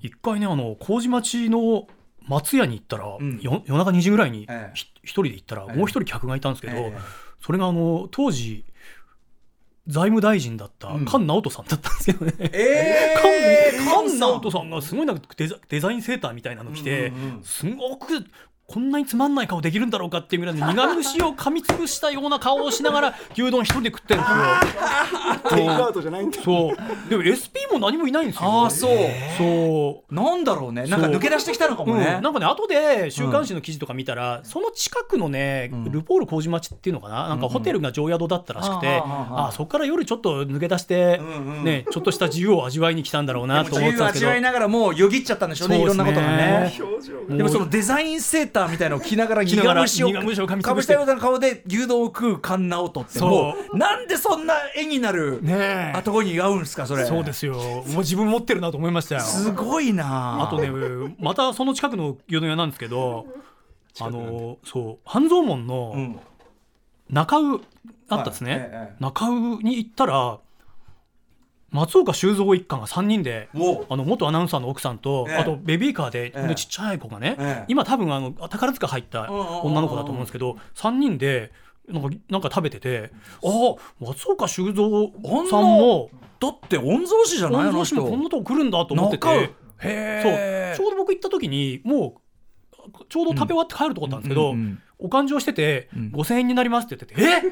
[0.00, 1.88] 一回ねあの麹町の
[2.28, 3.40] 松屋に行ったら、ん。
[3.40, 4.46] よ夜中2時ぐらいに
[5.02, 5.76] 一人で行ったらええ。
[5.76, 6.98] もう一人客がいたんですけど、ええ。
[7.44, 8.64] それがあの当時
[9.88, 11.06] 財務大臣だったうん。
[11.06, 12.34] 菅直人さんだったんですけどね。
[12.38, 17.42] えー、菅菅直人さんがすごいなんかデザデザインセーターみたいなの着て、うんうんうん。
[17.42, 18.24] すごく
[18.70, 24.36] こんなにつまんない顔できるんだろうかっていうぐらいの 苦虫を噛みつぶしたような顔をしながら牛丼一人で食ってるんですよ。
[25.56, 26.42] テイクアウトじゃないんだ。
[26.42, 27.08] そう。
[27.08, 28.46] でも SP も何もいないんですよ。
[28.46, 28.98] ああそう。
[29.38, 30.14] そう。
[30.14, 30.84] なんだろうね。
[30.84, 35.90] なんか抜け出してきたのかもね、うん、なんかね後で週刊誌の記事とか見たら、その近くのね、ん。
[35.90, 37.28] ルポール麹町っていうのかな？
[37.28, 38.98] なんかホテルが常宿だったらしくて、うんうん
[39.38, 44.26] ああそこから夜ちょっと抜け出して、うんうんね、ちょっとした自由を味わいに来たんだろうなと自思ってたんですけど。
[44.26, 45.80] 由味わいながらもうよぎっちゃったんでしょうね。
[45.80, 46.78] いろんなことがね。
[47.30, 60.70] でもそのデザインセーターみたいなのを着ながら苦着ながら虫をを噛みつかぶしたような顔で牛丼を食う菅直人ってもそうなんでそんな絵になるねあとこに合うんですかそれそうですよもう自分持ってるなと思いましたよすごいなあとね
[61.18, 63.26] またその近くの牛丼屋なんですけど
[64.00, 66.20] あのそう半蔵門の
[67.10, 67.60] 中尾
[68.10, 70.38] あったですね、はいええ中尾に行ったら
[71.70, 73.84] 松岡修造一家が3人でお。
[73.88, 75.36] あの元アナウンサーの奥さんと、ええ。
[75.36, 76.48] あとベビーカーで、ええ。
[76.48, 77.64] でちっちゃい子がね、ええ。
[77.68, 81.52] 今多分あの宝塚入った女の子だと思うんですけど、3人で
[81.88, 83.10] なんかなんか食べてて
[83.42, 85.12] ああ松岡修造
[85.50, 89.26] さんもだって御曹司じゃないの人曹司もこんなとこ来るんだと思ってて。
[89.26, 89.54] そう。
[89.80, 92.20] へちょうど僕行った時にも
[92.88, 96.10] うちょうど食べ終わって帰るとこだったんですけど、うんうんうんお勘定してて、ん。
[96.10, 97.42] 5000円になりますって言っててえ？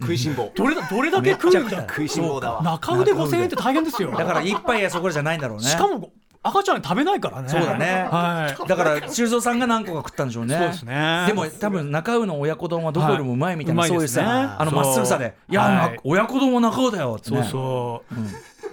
[0.00, 0.52] 食いしん坊。
[0.54, 1.80] どれだどれだけ食うんだ。
[1.88, 2.62] 食いしん坊だわ。
[2.62, 4.10] 中腕5000円って大変ですよ。
[4.10, 5.64] だから一杯やそこらじゃないんだろうね。
[5.64, 6.10] しかも
[6.42, 7.48] 赤ちゃん食べないからね。
[7.50, 8.08] そうだね。
[8.10, 8.68] はい。
[8.68, 10.56] だから修造さんが何個か食ったんでしょうね。
[10.56, 11.24] そうですね。
[11.26, 13.90] でも多分中尾の親子丼はどこよりもうまいみたいな、はい。
[13.90, 14.24] そうですね。
[14.24, 18.14] あのまっすぐさで「いや、親子丼は中尾だよ」って、ね、そうそう、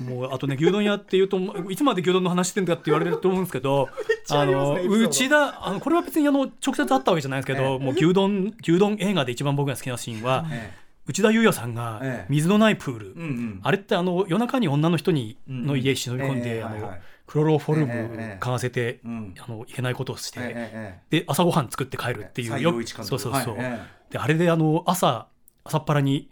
[0.04, 3.90] もうあとね牛丼屋っていうといつまで牛丼の話してんだって言われると思うんですけど
[4.30, 10.74] あの内田あのこれは別にあの直接会ったわけじゃないですけど、もう牛丼牛丼映画で一番僕が好きなシーンは、え
[11.08, 12.26] 内田裕也さんがええ。
[12.30, 13.60] 水のないプール、うんうん。
[13.64, 16.94] あれってあの夜中に女の人にうんの家忍び込んで、あの
[17.26, 19.34] クロロフォルムええええ嗅がせて、うん。
[19.40, 23.58] あのいけないことをして、で朝ごはん作って帰るっていう西よそうそうそう、
[24.10, 25.28] であれであの朝
[25.64, 26.30] 朝っぱらに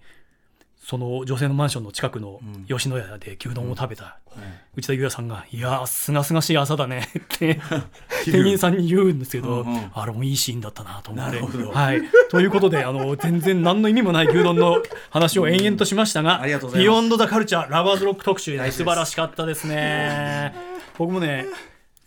[0.85, 2.65] その女性のマンションの近くのうん。
[2.65, 7.59] 吉野家で牛丼を食べた、え内田裕也さんが「いやーすがすがしい朝だね」って
[8.23, 11.39] 店員さんに言うんですけど、あれもいいシーンだったなと思って。
[11.39, 16.89] はい、ということであの全然何の意味もない牛丼の話を延々としましたが「ありがとうございます。
[16.89, 20.53] ビヨンド・ザ・カルチャーラバーズ・ロック特集」ね素晴らしかったですね。
[20.97, 21.47] 僕もね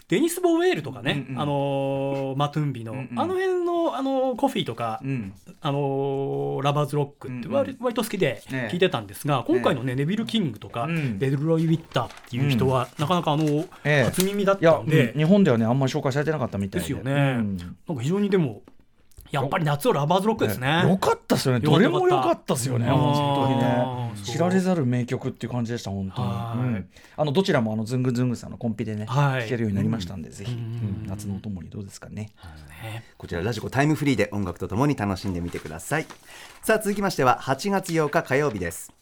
[0.08, 1.40] デニス・ボーヴェルとかね、うんうん。
[1.42, 3.20] あのーマトゥンビの、んうん。
[3.20, 5.34] あの辺の、あのーコフィーとか、うん。
[5.60, 8.72] あのーラバーズ・ロックって割,、割と好きでええ。
[8.72, 11.18] 聞いてたんですが、今回のね、ネビル・キングとか、うん。
[11.18, 13.44] デルロイ・ウィッターっていう人は、なかなかあの、
[13.84, 14.04] ええ。
[14.04, 16.88] 初耳だったんで、うん日本ではねあんまり紹介されてなかったみたいで。
[16.88, 17.56] ですよね、うん。
[17.58, 18.62] なんか非常にでも
[19.30, 20.82] やっぱり夏はラバーズ・ロックですね。
[20.88, 21.60] よかったですよね。
[21.60, 22.86] どれも良かったですよね。
[22.86, 26.58] 本当にあねー知られざる名曲っていう感じでした本当に、はい。
[26.58, 26.88] うん。
[27.16, 29.42] あのどちらもあのズングズングさんのコンピでね、はい。
[29.42, 30.58] 聴けるようになりましたんで、ぜひ、うん。
[30.58, 30.62] う
[31.04, 31.06] ん。
[31.06, 32.30] 夏のお供にどうですかね、
[32.82, 33.04] ね。
[33.16, 36.06] こちらラジコタイムフリーで音楽とともに楽しんでみてください。
[36.62, 38.92] さあ続きましては8月8日火曜日です。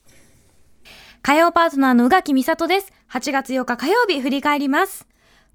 [1.22, 2.92] 火曜パートナーの宇垣美里です。
[3.10, 5.06] 8月8日火曜日振り返ります。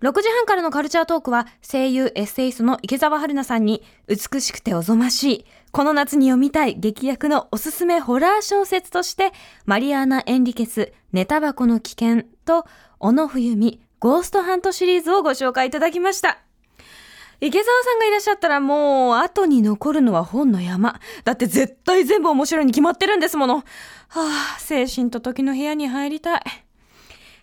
[0.01, 9.31] 6時半からのカルチャートークは声優エッセイストの池澤春菜さんに美しくておぞましい、この夏に読みたい劇薬のおすすめホラー小説として、
[9.65, 12.65] マリアーナ・エンリケス、ネタ箱の危険と、
[12.97, 16.39] 小野冬美、ゴーストハントシリーズをご紹介いただきました。
[17.39, 20.99] 池澤さんがいらっしゃったらもう後に残るのは本の山。
[21.25, 23.57] だって絶対全部面白いに決まってるんですもの。
[23.57, 23.63] は
[24.09, 26.41] あ、精神と時の部屋に入りたい。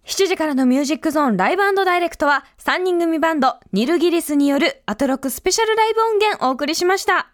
[0.08, 7.30] 7時からのミュージックゾーンライブダイレクトは3人組バンドニルギリスによるアトロクスペシャルライブ音源をお送りしました。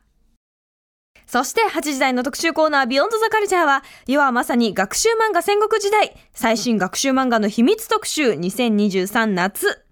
[1.24, 9.84] そして8時台の特集コーナービヨンドザカルチャーは、世はまさに学習漫画戦国時代、最新学習漫画の秘密特集2023夏。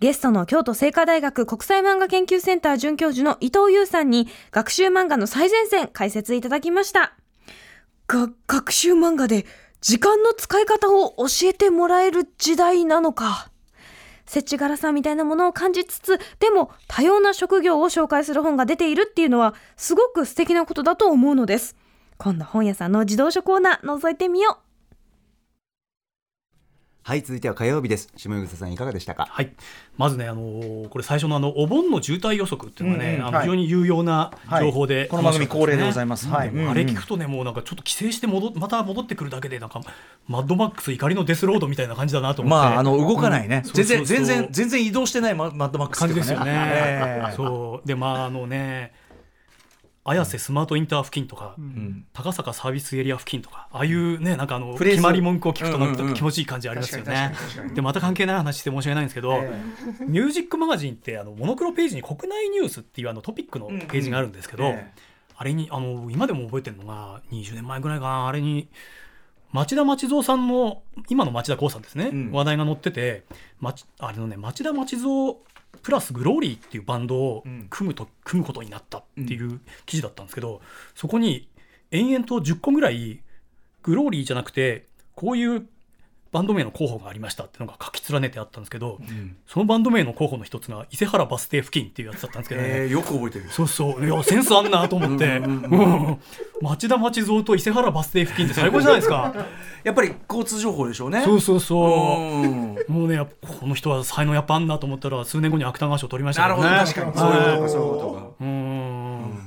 [0.00, 7.14] ゲストの京都精華大学国際漫画研究センター准教授の伊藤優さんに学習漫画の最前線解説いただきました。
[8.08, 9.46] が、学習漫画で
[9.86, 13.52] 時間の使い方を教えてもらえる時代なのか。
[14.26, 21.76] 設置柄さんみたいなものを感じつつ、でも多様な職業を紹介する本が出ているっていうのはすごく素敵なことだと思うのです。
[22.18, 24.65] 今度本屋さんの自動書コーナー覗いてみよう。
[27.06, 28.10] はい続いては火曜日です。
[28.16, 29.28] 下草さんいかがでしたか？
[29.30, 29.52] はい、
[29.96, 33.22] まずね、あのーこれ最初のあのお盆の渋滞予測っていうのがね、うんうん。
[33.26, 33.32] はい。
[33.32, 36.26] あの非常に有用な情報で、はいこの番組恒例でございます。
[36.26, 36.48] はい。
[36.48, 39.80] あれ聞くとね、もうなんかちょっと帰省して戻また戻ってくるだけでなんか
[40.26, 42.68] マッドマックス怒りのデスロードみたいな感じだなと思って。
[42.70, 43.72] まああの動かないね、うん。
[43.72, 46.52] 全然全然全然移動してないママッドマックスっていうか感じですよね。
[46.56, 47.86] ええそう。
[47.86, 48.92] でまああのね
[50.08, 52.06] 綾瀬スマートインター付近とか、ん。
[52.12, 57.34] 高坂サービスエリア付近とかああいうねなんかあの決まり文句を聞くとなんか気持ちいい感じありますよね。
[57.74, 59.60] でまた関係ない話して申し訳ないんですけど、え
[60.06, 64.70] ミュージックマガジンってあのモノクロページに国内ニュースっていうあのトピックのページがあるんですけど、うん。
[64.70, 65.02] うんええ。
[65.38, 68.68] あれにあの今でも覚えてるのが20年前ぐらいかなあれに
[69.52, 72.30] 町田町蔵さんの今の町田光さんですね、うん。
[72.32, 73.24] 話題が載ってて
[73.60, 75.34] 町あれのね町田町蔵
[75.82, 77.66] プラスグローリーっていうバンドをうん。
[77.70, 80.60] 組むと、組むことになったっていう記事だったんですけど
[80.94, 81.48] そこに
[81.90, 83.20] 延々と10個ぐらい
[83.82, 85.66] グローリーじゃなくてこういう
[86.36, 88.98] バンド名の候補がありましたっていうのが書き連ねてあったんですけど、
[89.46, 93.46] そのバンド名の候補の一つが伊勢原バス停付近っていうやつだったんですけどね、ええよく覚えてる。
[93.48, 94.06] そうそう。
[94.06, 95.38] いやセンスあんなと思って。
[95.38, 96.18] うん
[96.60, 99.34] 町田町蔵と伊勢原バス停付近って最高じゃないですか。
[99.82, 101.22] やっぱり交通情報でしょうね。
[101.22, 102.20] そうそうそう。
[102.42, 102.76] うん。
[102.88, 103.18] もうね
[103.58, 107.16] この人は才能やっぱあんなと思ったら数年後に芥川賞取りましたなるほどね確かに。
[107.16, 108.26] そういうことかそういうことか。
[108.40, 109.45] うん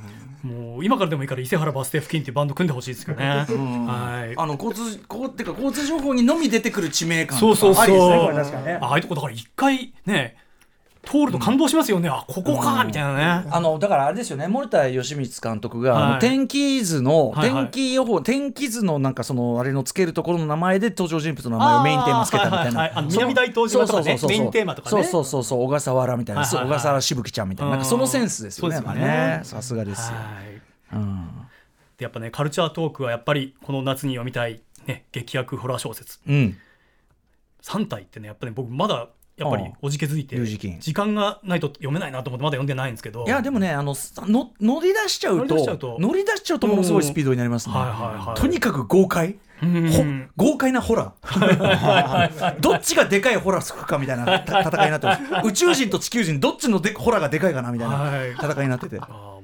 [0.83, 3.25] 今からでもいいから伊勢原バス停付近っていうバンド組んでほしいですよね。
[3.27, 4.33] はい。
[4.37, 7.37] あの交通こうってか交通情報にのみ出てくる地名感。
[7.37, 7.83] そうそうそう。
[7.83, 8.79] ありですねこれ確かにね。
[8.81, 10.37] ああいうとこだから一回ね
[11.01, 14.49] 通ると感動しますよね、あここかみたいなね、あのだからあれですよね。
[14.49, 17.63] 森田義満監督が、はいあの天気図の、はいはい。
[17.63, 23.05] 天気予報天気図のなんかそのあれのつけるところの名前で登場人物の名前をメインテーマつけたみたいな、はいはい。
[23.07, 24.29] 南大東島とかねそうそうそうそう。
[24.29, 25.03] メインテーマとかね。
[25.03, 25.61] そうそうそうそう。
[25.63, 26.67] 小笠原みたいな、はいはいはい。
[26.69, 27.71] 小笠原しぶきちゃんみたいな。
[27.71, 29.39] なんかそのセンスですよね。
[29.43, 30.61] さすがですよ、はい
[30.93, 31.27] うん。
[31.97, 36.19] でやっぱねカルチャートークはやっぱりこの夏に読みたい、ね、劇薬ホラー小説。
[36.27, 36.57] うん。
[37.61, 40.37] 3体ってねやっぱり僕まだやっぱりおじけづいて
[40.79, 43.25] 時間がないと読めないなと思ってまだ読んでないんですけど。
[43.25, 45.97] いやでもねあのさの乗り出しちゃうと乗り出しちゃうと。
[45.99, 48.39] 乗り出しちゃうとものすごいスピードになりますね、はいはいはい。
[48.39, 49.37] とにかく豪快。
[49.61, 49.91] うん
[50.37, 52.59] ほ豪快なホラー。
[52.59, 55.47] どっちがでかいホラーすくかみたいなた 戦いになってます。
[55.47, 58.35] 宇宙人と地球人どっちのでホラーがでかいかなみたいはい。
[58.35, 58.99] な戦いになってて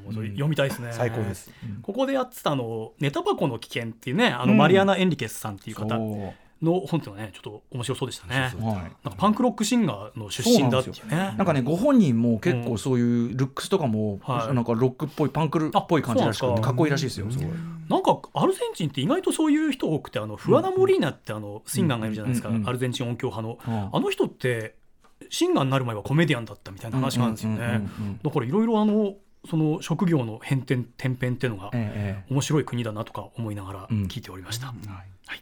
[0.05, 8.51] もうそれ読みたいですね、最高です、ここでやってたあの「ネタ箱の危険」っていうねあのうんマリアナ・エンリケスさんっていう方その本っていうのはねちょっと面白そうでしたね。
[8.59, 8.75] うはい。
[8.75, 11.15] なんかパンクロックシンガーの出身だっていうね。
[11.15, 17.47] なんかねご本人も結構そういうルックスとかも、はいなんかロックっぽいパンクっぽい感じらしくてかっこいいらしいですよすごい。
[17.89, 23.89] なんかアルゼンチンって意外とそういう人多くてあのフアナ・モリーナってあのシンガーがいるじゃないですか、うんうんうんアルゼンチン音響派の、うん。
[23.93, 24.75] あの人って
[25.29, 27.79] シンガーになる前はコメディアンだったみたいな話があるんですよね、うんうんうんう
[28.11, 29.13] んだからいろいろあの
[29.47, 34.03] その職業の変転転変っていうのがええ面白い国だなとか思いながらうん。
[34.03, 35.41] 聞いておりました、ええはい。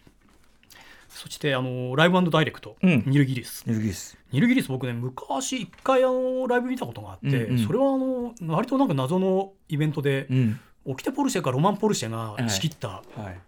[1.09, 3.03] そしてあのライブダイレクト、うん。
[3.05, 3.63] ニルギリス。
[3.67, 4.17] ニルギリス。
[4.31, 7.65] ニルギリス僕ね昔一回あのライブ見たことがあって、うんうん。
[7.65, 10.59] それはあの割となんか謎のイベントで、うん。
[10.85, 13.39] オキテポルシェかロマン・ポルシェが仕切ったはい。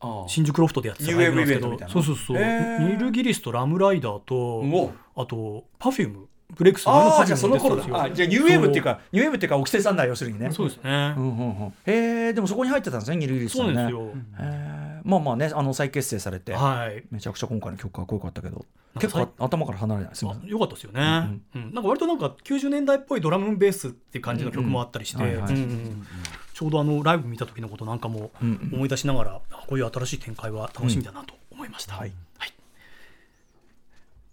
[0.00, 1.42] あ新宿ロフトでやってたライブな。
[1.44, 2.94] んですけどそうそうそう、へー。
[2.94, 4.92] ニルギリスとラムライダーとお。
[5.14, 7.82] あとパフュームブレイクスのああじゃあその頃だ。
[8.02, 10.50] あじゃあニューウェーブっていうかニューウェーブっていうか沖瀬さんだ要するにね。
[10.52, 13.74] そうですね、うんうんうんへえでもそこに入ってたんですねニルギリスさんね。
[13.74, 15.00] そうなんですよ、へー。
[15.04, 16.52] まあまあねあの再結成されて。
[16.52, 17.04] はい。
[17.10, 18.64] めちゃくちゃ今回の曲かっこよかったけど。
[18.98, 25.22] 結構頭から離れないすみませんあよかったですよね、うんなんか割となんか90年代っぽいドラムベースっていう感じの曲もあったりして。
[25.22, 26.06] うんうんはいはいうんうん
[26.52, 28.74] ちょうどあのライブ見た時のことなんかもうんうん。
[28.74, 32.12] 思い出しながら、あこういう新しい展開は楽しみだなと思いました、はい。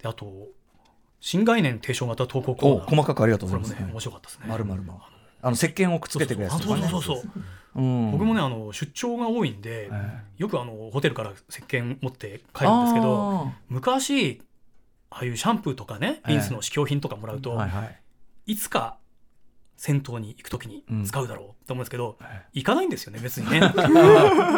[0.01, 0.25] であと
[1.19, 2.89] 新概念提唱型投稿コーおナー。
[2.89, 3.91] 細かくありがとうございます。
[3.91, 4.45] 面白かったですね。
[4.47, 4.99] まるまるま
[5.41, 7.29] あの石鹸をくっつけてくるやつあとかねそうそうそうそ
[7.75, 7.81] う。
[7.81, 8.11] うん。
[8.11, 14.41] 僕もねあの出張が多いんで、えよくあのホテルから石鹸持って帰るんですけどあ昔
[15.09, 16.31] ああいうシャンプーとかねええ。
[16.33, 18.51] リンスの試供品とかもらうーと、はいはい。
[18.51, 18.97] いつか
[19.75, 23.59] 銭湯に行くときに使うだろうと思うんですけど、え行かないんですよね別にね。
[23.59, 23.87] だか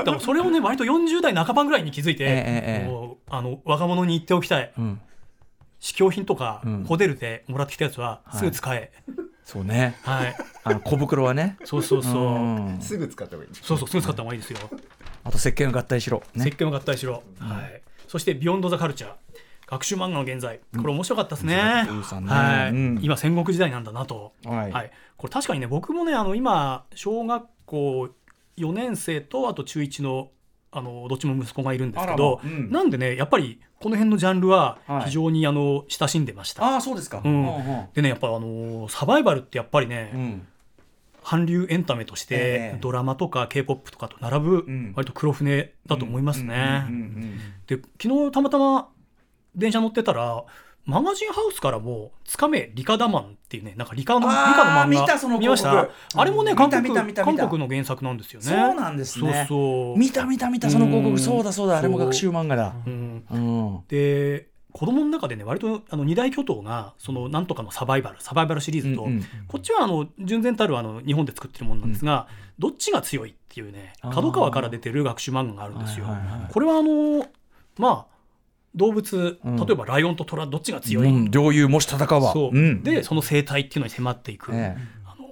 [0.06, 2.88] らそれをね割と40代半ばぐらいに気づいて、ええええ。
[2.88, 4.72] もうあの若者に言っておきたい。
[4.78, 5.02] うん
[5.80, 6.84] 試供品とか、うん。
[6.86, 8.92] ホテルでもらってきたやつはすぐ使え、
[9.50, 9.96] そうね。
[10.04, 10.36] はい。
[10.64, 11.58] あの小袋はね。
[11.66, 12.14] そうそうそう。
[12.14, 12.78] うん。
[12.82, 14.60] すぐ使った方がいいそうそうすぐ使った方がいいですよ。
[15.24, 16.22] あと石鹸を合体しろ。
[16.36, 16.48] ね。
[16.48, 19.12] 石鹸を合体しろ、はい、そして「ビヨンド・ザ・カルチャー」
[19.66, 20.60] 学習漫画の現在。
[20.78, 22.70] これ面白かったですね,、うんさんねはい。
[22.70, 23.00] うん。
[23.02, 24.92] 今戦国時代なんだなと、はい。
[25.18, 28.10] これ確かにね僕もねあの今小学校
[28.58, 30.30] 4年生とあと中1の
[30.72, 32.72] あのどっちも息子がいるんですけど、まうん。
[32.72, 35.06] なんでねやっぱりこの辺のジャンルははい。
[35.06, 37.22] 非常にあの親しんでました、ああそうですか。
[37.24, 37.56] うん。
[37.56, 40.48] うんでねやっぱあのサバイバルってやっぱりね、うん。
[41.24, 42.40] 韓流エンタメとして、え
[42.76, 42.78] え。
[42.80, 44.94] ドラマとか k p o p とかと並ぶ、ん。
[44.96, 46.86] 割と黒船だと思いますね。
[47.68, 48.90] で昨日たまたま
[49.56, 50.44] 電車乗ってたら
[50.86, 55.88] マガジンハウスからも「つかめ理科ダマン」っていうねなんか理科の理あー科の漫画見たその見ました？
[56.16, 58.48] あれもねうん韓国韓国の原作なんですよね。
[58.48, 59.46] そうなんですね。
[59.48, 59.56] そ
[59.92, 60.00] うそう。
[60.00, 61.12] 見た見た見たその広うん。
[61.12, 61.78] 告そうだそうだ。
[61.78, 62.74] あれも学習漫画だ。
[62.86, 62.90] う。
[62.90, 63.24] ん。
[63.30, 63.80] うん。
[63.88, 72.28] で子供の中でね割とあの二大巨頭がそのなんとかのサバイバルサバイバルシリーズと、うんうんこっちはあの純然たるあの日本で作ってるものなんですが、
[72.60, 76.06] どっちが強いっていうね角川から出てる学習漫画があるんですよ。
[76.52, 77.26] これはあの
[77.78, 78.19] まあ
[78.76, 79.56] 動物うん。
[79.56, 81.32] 例えばライオンとトラどっちが強い、うん。
[81.32, 82.34] 両雄もし戦うわ。
[82.34, 82.84] そう、ん。
[82.84, 84.78] でその生態っていうのに迫っていく、ええ。
[85.06, 85.28] あの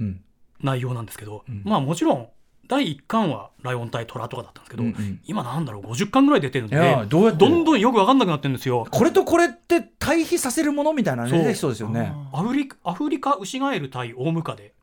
[0.00, 0.20] うん。
[0.62, 1.62] 内容なんですけど、ん。
[1.64, 2.28] まあもちろん
[2.66, 5.20] 第1巻はライオン対トラとかだったんですけど、うんうん。
[5.26, 6.76] 今なんだろう50巻ぐらい出てるんで
[7.08, 8.86] どんどんよく分かんなくなってるんですよ。
[8.90, 11.40] これとこれって対比させるものみたいなのそう。
[11.44, 12.12] ですよね。
[12.32, 14.73] アフリカアフリカウシガエル対オウムカで、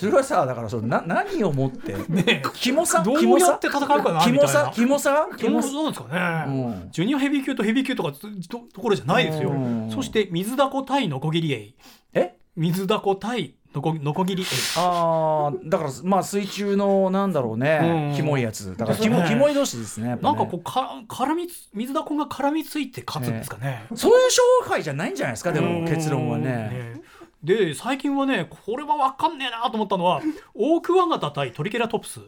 [0.00, 4.48] それはさだからそのな 何をもってね、キモさどうやって戦うかなキモみたいな。
[4.48, 6.88] さキモさキモそうですかね、うん。
[6.90, 9.50] ジュニアヘビー級とヘビー級とかつとところじゃないですよ。
[9.50, 9.90] うん。
[9.90, 11.74] そして水ダコ対ノコギリエイ。
[12.14, 12.34] え？
[12.56, 14.48] 水ダコ対ノコノコギリエイ。
[14.78, 18.16] あーだからまあ水中のなんだろうねうん。
[18.16, 18.74] キモいやつ。
[18.76, 19.26] だからキモね。
[19.28, 20.18] キモい同士ですねね。
[20.22, 27.00] なんかこうか絡みつ水ダコが絡みついて勝つんですかね、そういう勝敗じゃないんじゃないですかでも結論はうんね
[27.42, 30.20] で最近はねこれは分かんねえなと思ったのは
[30.54, 32.20] オオクワガタ対トリケラトプス。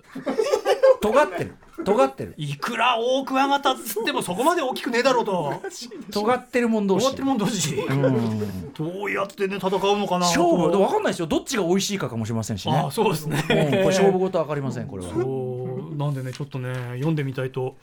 [1.03, 1.57] 尖ってる。
[1.85, 2.35] 尖ってる。
[2.37, 5.53] いくらオオクワガタっつってもそこまで大きくねえだろうと。
[6.12, 7.05] 尖ってるもん同士。
[7.05, 7.75] どうやってるもん同士。
[7.75, 8.72] うん。
[8.72, 10.20] どうやってね戦うのかな。
[10.20, 10.70] 勝負。
[10.70, 11.27] 分かんないですよ。
[11.27, 12.77] どっちが美味しいかかもしれませんしね。
[12.77, 13.46] ああそうですね、うん。
[13.46, 15.12] これ勝負事は分かりませんこれは。
[15.12, 15.96] そう。
[15.96, 17.77] なんでねちょっとね読んでみたいと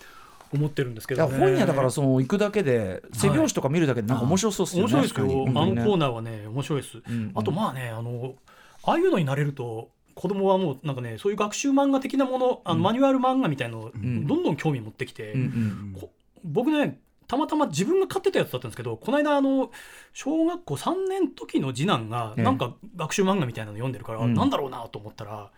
[0.53, 1.37] 思ってるんですけどね。
[1.37, 4.93] 本屋だからその行くだけで背表紙とか見るだけでなんか面白そうですよね。
[4.93, 5.71] 面白いですよ、確かに。
[5.71, 7.31] あのコーうんナーはね面白いです、ん。
[7.35, 8.33] あとまあねあの
[8.83, 14.27] ああいうのになれると子供はもうなんかねそういう学習漫画的なものあのマニュアル漫画みたいのをん。
[14.27, 16.11] どんどん興味持ってきて、うんうんこ
[16.43, 19.69] 僕ねたまたま自分が買ってたやつだったんですけどこの間あの
[20.13, 22.43] 小学校3年の時の次男がええ。
[22.43, 24.33] なんか学習漫画みたいなの読んでるから、うん。
[24.33, 25.51] なんだろうなと思ったら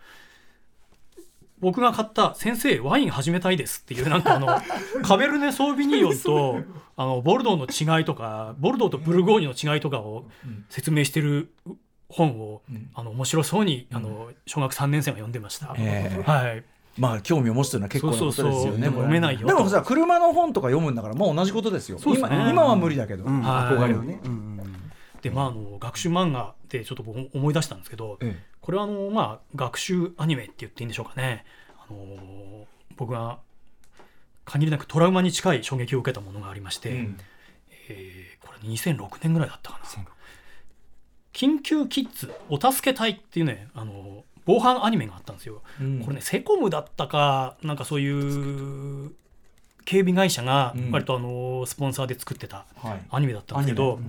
[1.62, 4.48] 僕が買った「先生ワイン始めたいです」っていうなんかあの
[5.02, 6.58] カベルネ・ソービニヨンと
[6.96, 10.26] あのボルドーの違いとかボルドーとブルゴーニュの違いとかを
[10.68, 11.54] 説明してる
[12.08, 12.60] 本を、
[12.92, 15.74] あの面白そうにあの小学3年生が読んでました。
[15.78, 16.30] ええ。
[16.30, 16.64] はい。
[16.98, 18.80] まあ興味を持つというのは結構なことですよねそうそうそう。
[18.80, 21.98] でもこれ読めないよでもさ車の本とか読むんだからもう同じことですよ。
[22.04, 24.51] 今今は無理だけど、憧れをね、うんうん
[25.22, 31.44] でまああの学習漫画でちょっと僕思い出したんですけど、えこれはあのまあ学習アニメって言っていいんでしょうかね。
[31.78, 33.38] あの僕が
[34.44, 37.18] 限りなくトラウマに近い衝撃を受けたものがありまして、うん
[37.88, 39.84] えーこれ2006年ぐらいだったかな。
[41.32, 45.62] 緊急キッズお助け隊っていうねあの防犯アニメがあったんですよ。
[45.80, 49.12] うんこれねセコムだったかなんかそういう
[49.84, 50.90] 警備会社がうん。
[50.90, 53.00] 割とあのスポンサーで作ってたはい。
[53.10, 54.00] アニメだったんですけど、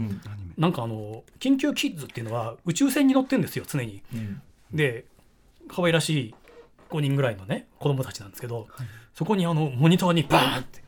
[0.57, 4.01] なんかあの緊急キッズっていうのは宇宙船に乗ってんですよ常に。
[4.13, 4.41] うん。
[4.71, 5.05] で
[5.67, 6.35] 可愛らしい
[6.89, 8.67] 5人ぐらいのね子供たちなんですけど、
[9.13, 10.83] そこにあのモニターにバーンって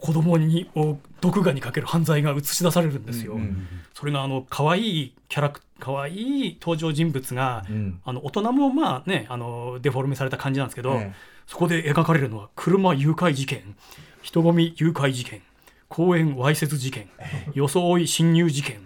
[0.00, 3.34] 子供にを毒牙にかける犯罪が映し出されるんですよ。
[3.34, 8.00] うんそれがあの可愛いキャラク可愛い登場人物が、うん。
[8.04, 11.12] あの大人もまあねあのデフォルメされた感じなんですけど、ええ。
[11.46, 13.76] そこで描かれるのは車誘拐事件
[14.20, 15.42] 人混み誘拐事件
[15.88, 17.08] 公園わいせつ事件
[17.54, 18.80] 装い侵入事件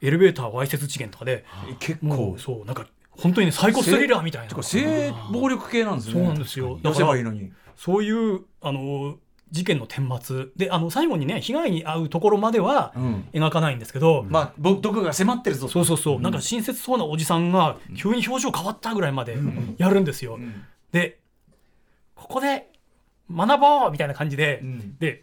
[0.00, 1.44] エレベーターわいせつ事件とかで
[1.78, 4.62] 結も構うそうなんか本当にねサイコスリラーみたいな。
[4.62, 6.14] 性暴力系なんですね。
[6.14, 6.80] そうなんですよ。
[6.82, 7.52] 出せばいいのに。
[7.76, 9.18] そういうあの
[9.54, 10.46] 事件の顛末。
[10.56, 13.28] であの最後にね被害に遭うところまではうん。
[13.32, 19.38] 描かないんですけど、まあ僕毒が迫ってるぞそうそうそう、なんか親切そうなおじさんが急に表情変わったぐらいまで
[19.78, 20.36] やるんですよ。
[20.38, 20.64] ん。
[20.90, 21.20] で
[22.16, 22.68] ここで
[23.30, 24.96] 学ぼうみたいな感じで、ん。
[24.98, 25.22] で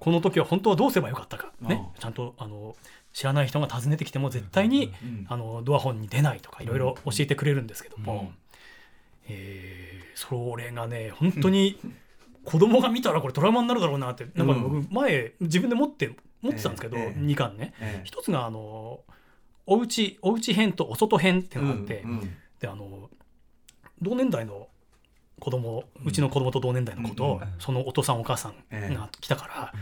[0.00, 2.74] この時は本当はどうすればよかったか、ねあ、ちゃんとあの
[3.12, 8.32] 知らない人が訪ねてきても絶対に、んあのドアホンに出ないとかいろいろ教えてくれるんですけども、
[9.28, 11.78] えーそれがね本当に
[12.44, 17.72] 子供が見たらこれトラウマになるだろうなってなんかね僕前自分で持って持ってたんですけど、ええ2巻ね。
[17.80, 18.04] ええ。
[18.04, 19.00] 一つがあの
[19.66, 22.04] おうちおうち編とお外編っていうのがあって、
[22.60, 23.10] であの
[24.00, 24.68] 同年代の
[25.38, 29.72] 子供うちの子供と同年代の子と、そのお父さんお母さんが来たから、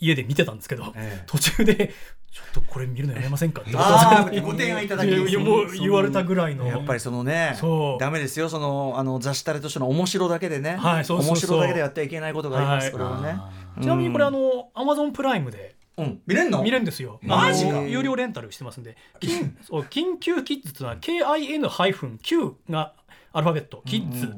[0.00, 1.24] 家で見てたんですけど、ええ。
[1.26, 1.92] 途中で
[2.30, 3.62] ちょっとこれ見るのやめませんか？
[3.66, 6.66] ってご提案いただき言われたぐらいの。
[6.66, 8.00] やっぱりそのねそう。
[8.00, 8.48] ダメですよ。
[8.48, 11.34] そのあの雑誌タレとしての面白だけでね、はいそうそうそう。
[11.34, 12.92] 面白だけでやってはいけないことがあります、はい。
[12.92, 13.38] これはね。
[13.80, 16.20] ちなみにこれあのアマゾンプライムでうん。
[16.26, 16.62] 見れんの？
[16.62, 17.18] 見れるんですよ。
[17.22, 17.80] マジか。
[17.80, 22.92] 有料レンタルしてますんで、 緊急キッズというのは KIN-Q が
[23.32, 24.36] アルファベット、キッズ、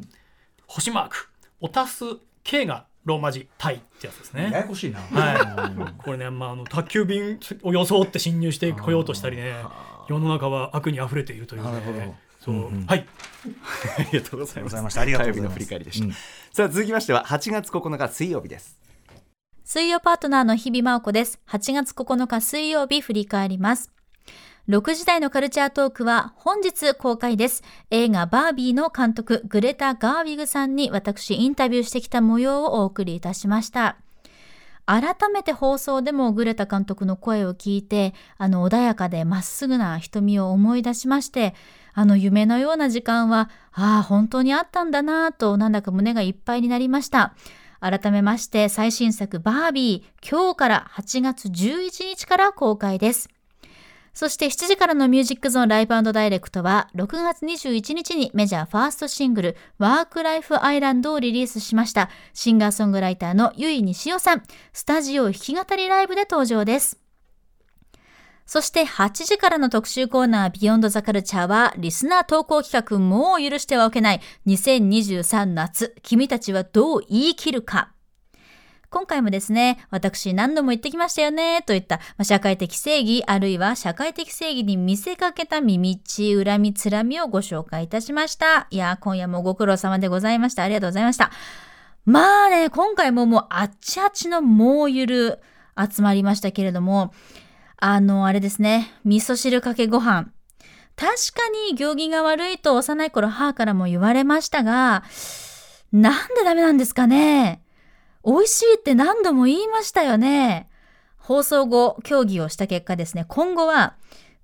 [0.67, 1.29] 星マーク、
[1.61, 2.05] お足す
[2.45, 4.57] K がローマ字、タイってやつですやね。
[4.57, 9.55] やこしいな、はい、これね、まあ、あの宅急便を装って侵入してこようとしたりね、
[10.09, 11.99] 世の中は悪に溢れているというなるほど。
[11.99, 12.19] ね。
[12.41, 13.07] そう、はい、
[13.99, 15.01] ありがとうございますございました。
[15.03, 16.13] ありがとうございます火曜日の振り返りでした、うん。
[16.13, 18.79] さあ続きましては8月9日水曜日です。
[19.65, 21.41] 水曜パートナーの日々真央子です。
[21.49, 23.93] 8月9日水曜日振り返ります。
[24.71, 27.65] 6時台のカルチャートークは本日公開です。
[27.91, 33.97] 映画バービーの監督グレタ・ガーウィグさんに私インタビューしてきた模様をお送りいたしました。
[34.87, 41.57] 改めて放送でもグレタ監督の声を聞いて、あの穏やかでまっすぐな瞳を思い出しまして、
[41.93, 47.35] あの夢のような時間は、ああ、本当にあったんだなぁと、なんだか胸がいっぱいになりました。
[47.81, 53.31] 改めまして最新作バービー今日から8月11日から公開です。
[54.13, 62.11] そして7時からのミュージックゾーンライブダイレクトは6月21日にメジャーファーストシングルワークライフアイランドをリリースしました。
[62.35, 64.43] シンガーソングライターのゆいにしおさん。
[64.73, 66.99] スタジオ弾き語りライブで登場です。
[68.47, 74.21] そして8時からの特集コーナービヨンドザカルチャーはリスナー投稿企画もう許してはおけない。
[74.47, 77.93] 2023夏君たちはどう言い切るか。
[78.91, 88.67] 今回もですね、私何度も言ってきましたよね、といった、まあ社会的正義、あるいは社会的正義に見せかけた耳ち恨みつらみをご紹介いたしました。
[88.71, 90.65] いや、今夜もご苦労様でございました。
[90.65, 91.31] ありがとうございました。
[92.05, 95.39] まあね、今回ももうあっちあっちのもうゆる
[95.79, 97.15] 集まりましたけれども、
[97.77, 100.33] あの、あれですね、味噌汁かけご飯。
[100.97, 105.05] 確かに行儀が悪いと幼い頃母からも言われましたが、
[105.93, 107.63] なんでダメなんですかね
[108.25, 110.69] 美味しいって何度も言いましたよね。
[111.17, 113.97] 放送後、協議をした結果ですね、今後は、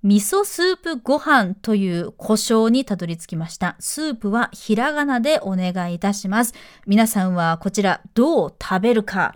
[0.03, 3.75] 味噌スープご飯という故障にたどり着きました。
[3.79, 6.53] スープはひらがなでお願いいたします。
[6.85, 9.35] 皆さんはこちらどう食べるか、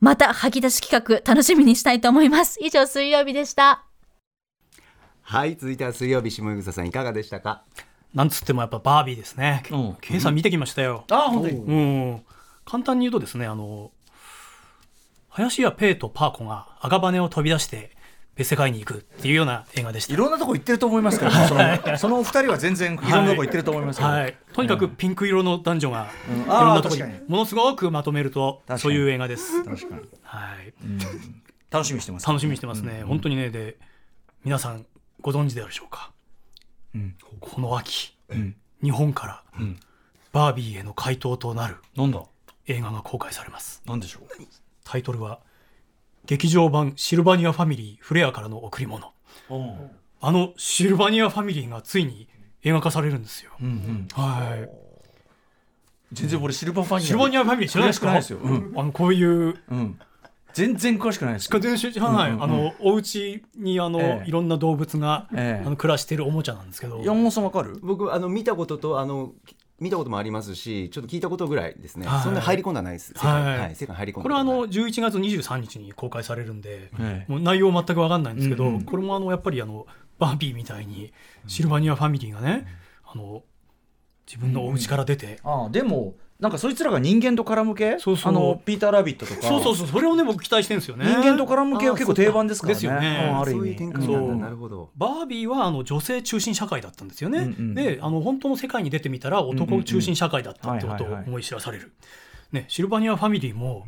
[0.00, 2.58] また吐き出し企画楽しみにしたいと思います。
[2.62, 3.84] 以上、水曜日でした。
[5.22, 7.62] はい続いては水曜日下草さんいかがでしたか？
[8.14, 9.96] なんつってもやっぱバービーですねうん。
[10.00, 11.04] 計算見てきましたよ。
[11.10, 11.72] あ本当にう
[12.14, 12.22] ん、
[12.68, 13.92] 簡単に言うとですねあの
[15.30, 17.96] 林家ペーとパーコが赤羽を飛び出して
[18.34, 20.14] 別世界に行くっていうような映画でした。
[20.14, 27.12] いろんなとこ行ってると思いますから、そのそのお二人は全然いろんなとこ行ってると思いますけど、はい、とにかくピンク色の男女がいろんなところに。
[27.26, 29.64] ものすごくまとめるとそういう映画です。
[29.64, 30.02] 確かに。
[30.22, 30.72] はい、
[31.70, 32.26] 楽しみにしてます。
[32.26, 33.76] 楽しみにしてますね、本当にねで
[34.44, 34.86] 皆さん
[35.20, 36.12] ご存知であるでしょうか、
[36.96, 37.16] ん。
[37.40, 38.54] この秋、ん。
[38.82, 39.80] 日本から、ん。
[40.32, 41.78] バービーへの回答となる。
[41.96, 42.22] なんだ？
[42.68, 43.82] 映画が公開されます。
[43.86, 44.22] なんでしょう？
[44.84, 45.40] タイトルは
[46.26, 49.12] 劇場版シルバニアファミリーフレアからの贈り物。
[50.20, 52.28] あのシルバニアファミリーがついに
[52.62, 54.08] 映画化されるんですよ、うんうん。
[54.12, 54.68] はい。
[56.12, 58.08] 全然俺シルバーファンシルバニアファミリー知らないですか？
[58.08, 58.72] 詳しくないですよ。
[58.72, 58.72] うん。
[58.76, 59.98] あのこういううん。
[60.54, 62.42] 全然詳しくないです全然知らない、うんうんうん。
[62.42, 64.28] あのお家にあの、ええ。
[64.28, 65.64] いろんな動物が、ええ。
[65.64, 67.00] あの暮らしてるおもちゃなんですけど。
[67.04, 67.78] 山本さんわかる？
[67.82, 69.32] 僕あの見たこととあの
[69.80, 72.22] 見たこともありますしちょっと聞いたことぐらいですね、はい。
[72.22, 73.12] そんな入り込んだないです。
[73.16, 73.58] はい。
[73.58, 78.84] はい世界入り込んだこれはあのとない11月23日に公開されるんで、ええもう内容全く分かんないんですけど、うんうん。
[78.84, 79.86] これもあのやっぱりあの
[80.18, 81.12] バービーみたいに
[81.46, 82.66] シルバニアファミリーがね、
[83.04, 83.44] あの
[84.26, 87.98] 自分のお家から出て、ああでもなんかそいつらが人間と絡む系？
[87.98, 88.32] そうそう。
[88.32, 89.42] あのピーター・ラビットとか。
[89.42, 91.04] そうそうそうそれをね僕期待してるんですよね。
[91.06, 92.74] 人間と絡む系は結構定番ですからね。
[92.74, 93.28] ですよね。
[93.32, 93.60] うんある意味。
[93.60, 94.18] そういう展開なんだ。
[94.18, 94.36] そう。
[94.36, 94.90] なるほど。
[94.96, 101.92] バービーはあの女性中心社会だったんですよね、うんうんであの本当の世界に出てみたら男中心社会だったってことを思い知らされる、
[102.52, 103.86] ね、シルバニアファミリーも、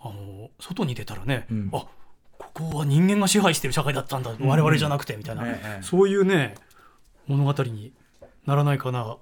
[0.00, 1.70] あの外に出たらね、うん。
[1.74, 1.86] あ
[2.38, 6.54] ここは人間が支配してる社会だったんだ、我々じゃなくてみたいな、ええそういうね
[7.26, 7.92] 物語に
[8.46, 9.16] ならないかな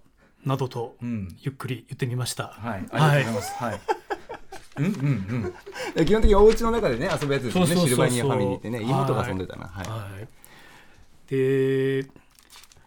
[0.44, 1.36] などとうん。
[1.40, 2.78] ゆっくり言ってみました、はい。
[2.78, 3.52] ありがとうございます。
[3.54, 3.80] はい。
[4.78, 5.52] うんうん
[5.96, 6.06] うん。
[6.06, 8.86] 基本的にお家の中でね遊ぶやつですよねシルバニアファミリーってねはい。
[8.86, 9.66] 妹が遊んでたな。
[9.66, 10.28] はい、はい、
[11.30, 12.06] で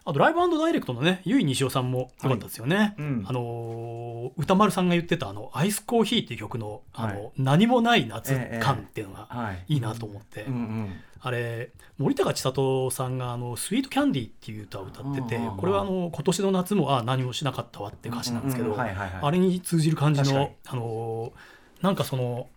[0.06, 3.24] あとライブダイレクトのね由井西尾さんも良かったですよね、うん。
[3.26, 4.04] あのー
[4.36, 9.64] 歌丸さんが言ってたあの「アイスコーヒー」っていう曲のあの、はい何もない夏ええ感っていうのがはい。
[9.68, 10.92] いいなと思って、うんうん。
[11.20, 22.48] あれ森高千里さんがあの「スイートキャンディー」っていう歌を歌っててこれはあの今年の夏もあ何もしなかったわって歌詞なんですけどあれに通じる感じのあのーなんかその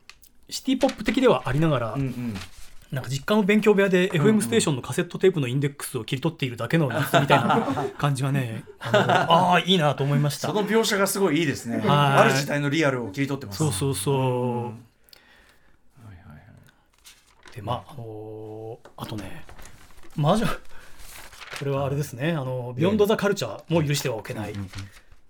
[0.50, 2.34] シティ・ポップ的ではありながら、うんうん
[2.92, 7.68] なんか実家の勉強部屋でうん FM ステーションのカセットテープのインデックスを切り取っているだけの夏みたいな
[7.98, 10.48] 感じがねあのああいいなと思いました。
[10.48, 11.78] その描写がすごいいいですね。
[11.78, 11.86] はい。
[11.88, 13.58] ある時代のリアルを切り取ってます。
[13.58, 14.64] そうそうそう、うん。
[14.64, 14.74] はい
[16.06, 16.36] は
[17.52, 19.44] いでまああのーあとね
[20.16, 22.32] 魔女これはあれですね。
[22.32, 24.54] あのビヨンド・ザ・カルチャーも許してはおけない、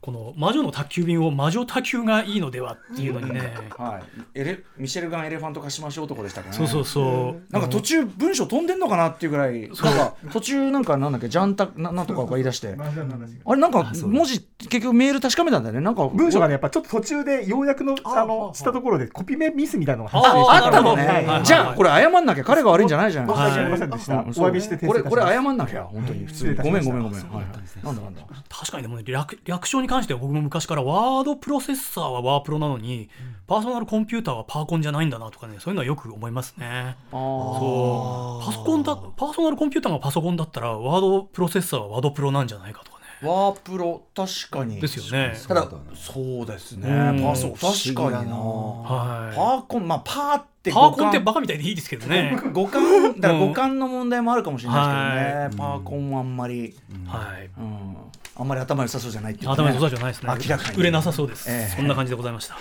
[0.08, 3.53] この魔女の宅急便を魔女宅急がいいのではっていうのにね。
[3.78, 4.39] はい。
[4.39, 6.55] エレミシェルガンエレファント化しましょう男でしたかね。
[6.55, 7.53] そうそうそう。
[7.53, 15.82] なんか途中文章飛んでんのかなっていうぐらい、なんか途中なんかなんだっけジャンタななんとかが言い出して、あれなんか文字結局メール確かめたんだよね。
[15.82, 21.43] なんか文章がね、やっぱちょっと途中でようやくのあのしたところでコピペミスみたいなのがあ発生してあったのはいはいはいね。
[21.43, 23.28] じゃあこれ謝んなきゃ彼が悪いんじゃないじゃん。
[23.28, 24.14] 申し訳ありませんでした。
[24.14, 24.16] う。
[24.16, 26.26] んお詫びして訂正これこれ謝んなきゃ本当に。
[26.28, 27.30] 普通ごめんごめんごめん。
[27.30, 27.45] はい
[27.84, 28.22] なんだなんだ。
[28.49, 33.10] 確かにでもね略略称に関しては僕も昔からワードプロセッサーはワープロなのに、
[33.48, 36.98] パーソナルコンピューターはパーコンじゃないんだなとかねそういうのはよく思いますね。
[37.12, 38.45] そう。
[38.45, 39.34] パソコンだパー。
[39.34, 43.06] ソナルコンピューターがパソコンだったらワードプロセッサーはワードプロなんじゃないかとかね。
[43.28, 44.82] ワープロ確かに。
[44.82, 45.36] ですよね。
[45.48, 46.89] ただそうですね。
[46.89, 47.22] うん。
[47.22, 48.36] パーソ確かにな。
[48.36, 49.36] はい。
[49.36, 52.38] パーコンまあパーってパーコンって五バカみたいでいいですけどね。
[52.39, 56.76] 感 五感だからうん五感の問題もあるかもしれないですけどね、はパーコンはあんまり、
[57.06, 57.50] はい。
[57.58, 57.98] うん、
[58.39, 60.29] あんまり頭良さそうじゃないっていうか頭にそうじゃないですね。
[60.29, 61.75] 明らかに売れなさそうです、ええ。
[61.75, 62.57] そんな感じでございました。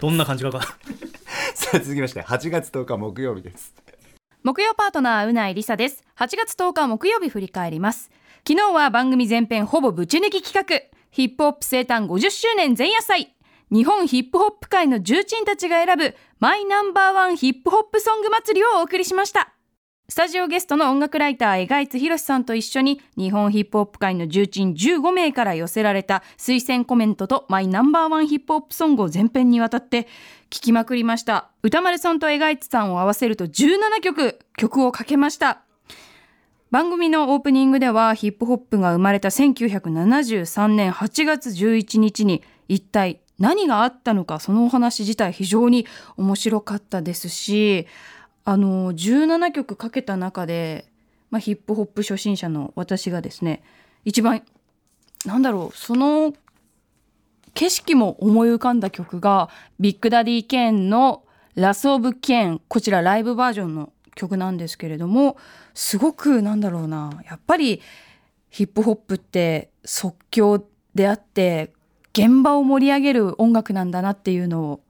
[0.00, 0.76] どんな感じかわか
[1.54, 3.74] さあ続きまして8月10日木曜日です。
[4.42, 6.02] 木曜パートナーうないりさです。
[6.16, 8.10] 8月10日木曜日振り返ります。
[8.48, 10.96] 昨日は番組全編ほぼぶち抜き企画。
[11.10, 13.34] ヒップホップ生誕50周年前夜祭。
[13.72, 19.54] 日本ヒップホップ界の重鎮たちが選ぶマイナンバーワンヒップホップソング祭りをお送りしました
[20.08, 30.02] スタジオゲストの音楽ライター江ガイツ博さんと一緒に日本ヒップホップ界の重鎮15名から寄せられた推薦コメントとマイナンバーワンヒップホップソングを全編にわたって
[30.50, 31.50] 聞きまくりました。
[31.62, 35.62] 歌丸さんと江ガイツさんを合わせると17曲曲をかけました。
[36.70, 45.86] 番組のオープニングではヒップホップが生まれた1973年8月11日に一体何があったのかそのお話自体非常に
[46.16, 47.86] 面白かったですし
[48.44, 50.86] あの17曲かけた中で、
[51.30, 53.62] まあ、ヒップホップ初心者の私がですね
[54.04, 54.42] 一番
[55.24, 56.32] なんだろうその
[57.54, 61.24] 景色も思い浮かんだ曲がビッグダディ・ケーンの
[61.54, 65.36] 「ラス・オブ・ケーン」こちらライブバージョンの曲なんですけれども
[65.74, 67.80] すごくなんだろうなやっぱり
[68.50, 71.72] ヒップホップって即興であって
[72.12, 74.80] 現場を盛り上げる音楽なんだなっていうのを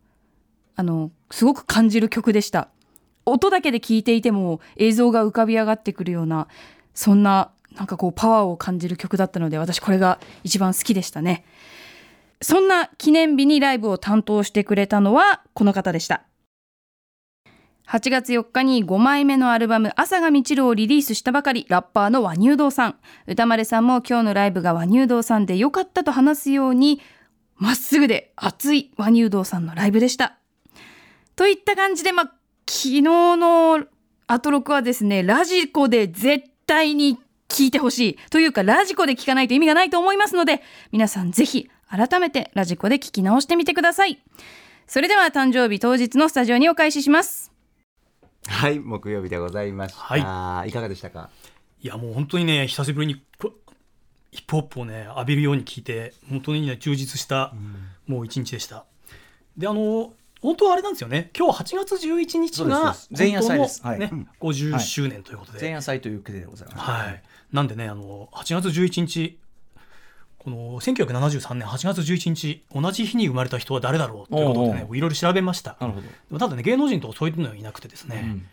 [0.75, 2.69] あのすごく感じる曲でした。
[3.25, 6.49] 音だけで聴いていても映像が浮かび上がってくるような
[6.95, 11.45] そんななんかこうパワーを感じる曲だったので私これが一番好きでしたね。
[12.41, 16.25] そんな記念日にライブを担当してくれたのはこの方でした。
[17.87, 22.97] 8月4日に5枚目のアルバム「朝が満ちる」をリリースしたばかりラッパーの和乳堂さん。
[23.27, 27.01] 歌丸さんも今日のライブが和乳堂さんで良かったと話すように
[27.57, 30.37] まっすぐで熱い和乳堂さんのライブでした。
[31.37, 32.33] といった感じで、まあ、
[32.75, 33.85] 昨日の
[34.29, 44.23] アトロクはですねラジコで絶対に聞いてほしいというかラジコで聞かないと意味がないと思いますので皆さんぜひ改めてラジコで聞き直してみてください。
[44.87, 47.53] それでは誕生日当日のスタジオにお返しします。
[48.47, 50.71] はい木曜日でございました、はい。
[50.71, 51.29] いかがでしたか？
[51.83, 53.53] いやもう本当にね久しぶりにこ
[54.31, 57.53] ヒップホップをね浴びるように聞いて本当にね充実した、
[58.07, 58.87] もう一日でした。
[59.59, 61.31] であの本当はあれなんですよね。
[61.39, 63.81] 今日8月11日が前夜祭です。
[63.83, 64.01] はい。
[64.01, 67.23] ねうん50周年ということで、前夜祭という国でございます、はい、
[67.53, 69.39] なんでねあの8月11日
[70.39, 75.77] この1973年8月11日同じ日に生まれた人は誰だろうということでねいろいろ調べました。
[75.81, 78.45] なるほど、でもただね芸能人とかそういうのはいなくてですね、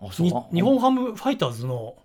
[0.00, 0.08] うん。
[0.08, 0.26] あそう。
[0.26, 1.96] にあ日本ハムファイターズの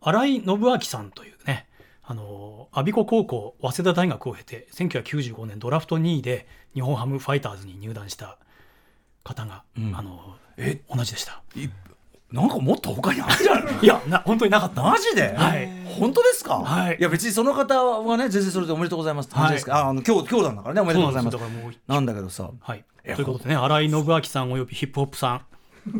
[0.00, 1.66] 新井信明さんというね
[2.10, 8.36] あの我孫子高校早稲田大学を経て1995年ドラフト2位で日本ハムファイターズに入団した
[9.22, 9.96] 方が、うん。
[9.96, 10.80] あのえ？
[10.92, 11.40] 同じでした。
[11.54, 11.68] い
[12.32, 14.82] なんかもっと他にあるじゃない いやな本当になかった。
[14.82, 15.70] マジで、はい。
[16.00, 16.96] 本当ですか、はい。
[16.98, 21.38] や別にその方はね全然それでおめでとうございますって感じですけど、ああの今日今日なんだからねおめでとうございます。
[21.86, 22.50] なんだけどさ。
[22.60, 25.42] はい、ということでね新井信明さんおよびヒップホップさん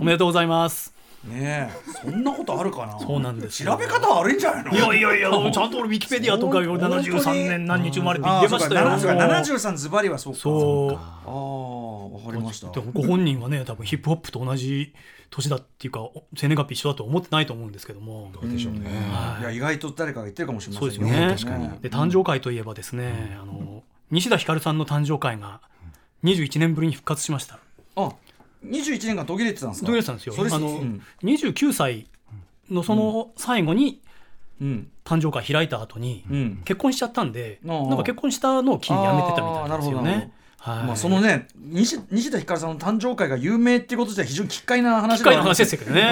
[0.00, 0.92] おめでとうございます
[1.24, 2.98] ねえそんなことあるかな？
[2.98, 3.72] そうなんですよ。
[3.72, 4.72] 調べ方悪いんじゃないの？
[4.72, 8.90] いやいやいやちゃんと俺ウィキペディアとか73年何日生まれてあ出ましたよ。
[8.90, 10.38] あそうか73ズバリはそうか。
[10.40, 10.94] そう。
[10.94, 12.68] ああわかりました。
[12.68, 14.94] ご本人はね多分ヒップホップと同じ
[15.30, 18.32] 年だっていうか生年月日一緒だと思ってないと思うんですけども。
[18.42, 18.90] でしょうね。
[19.40, 19.42] い。
[19.42, 21.34] や意外と誰かが言ってるかもしれませんそうですよね。
[21.38, 21.68] 確かに。
[21.80, 25.60] で誕生会といえばですね、あの西田ひかるさんの誕生会が
[26.24, 27.58] 21年ぶりに復活しました。
[27.96, 28.12] あ
[28.64, 29.86] 21年間途切れてたんですか？
[29.86, 30.34] 途切れてたんですよ。
[30.38, 31.02] あの、うん。
[31.22, 32.06] 29歳
[32.70, 34.00] のその最後に
[34.60, 34.90] うん。
[35.04, 36.62] 誕生会開いた後に、うん。
[36.64, 40.32] 結婚しちゃったんで、なんか結婚したのを機にやめてたみたいなんですよね。
[40.62, 40.84] はい。
[40.84, 46.02] まあそのね西西田ひかるさんの誕生会が有名っていうこと自体非常に奇怪な話機械の話ですけどね、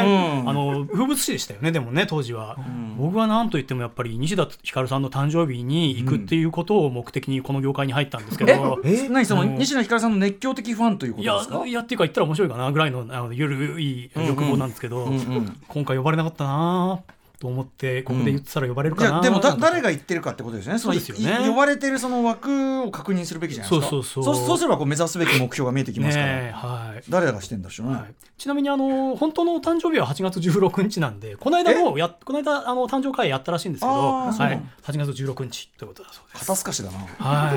[0.43, 0.49] うん。
[0.49, 1.71] あの風物詩でしたよね。
[1.71, 2.57] でもね当時は、
[2.97, 9.09] 僕は何と言ってもやっぱり西田ひかるさんの誕生日に行くっていうことを目的にこの業界に入ったんですけど、え？
[9.11, 9.59] 何そのうん。
[9.59, 11.67] 西田ひかるさんの熱狂的ファンということですか？
[11.67, 12.73] いやっていうか言ったら面白いかな。
[12.73, 15.61] ぐらいのあのゆるい欲望なんですけど、うんうん。
[15.69, 17.01] 今回呼ばれなかったな
[17.39, 20.79] と思ってここで言ってたら呼ばれるかな、いやでもだ誰が言ってるかってことですよね。
[20.81, 21.47] そうですよね。
[21.47, 23.89] い呼ばれてるその枠を確認するべきじゃないですか。
[23.89, 24.35] そうそうそう。
[24.35, 27.03] そうすればこう目指すべき目標が見えてきますから、ねえはい。
[27.09, 36.47] 誰がしてんだしょうね、はい、ちなみにあの本当の誕生日は8月16日なんでこの間もやこの間あの誕生会やったらしいんですけど、はい、8月16日ということだそうです。
[36.47, 36.99] 肩透かしだな。
[36.99, 37.55] は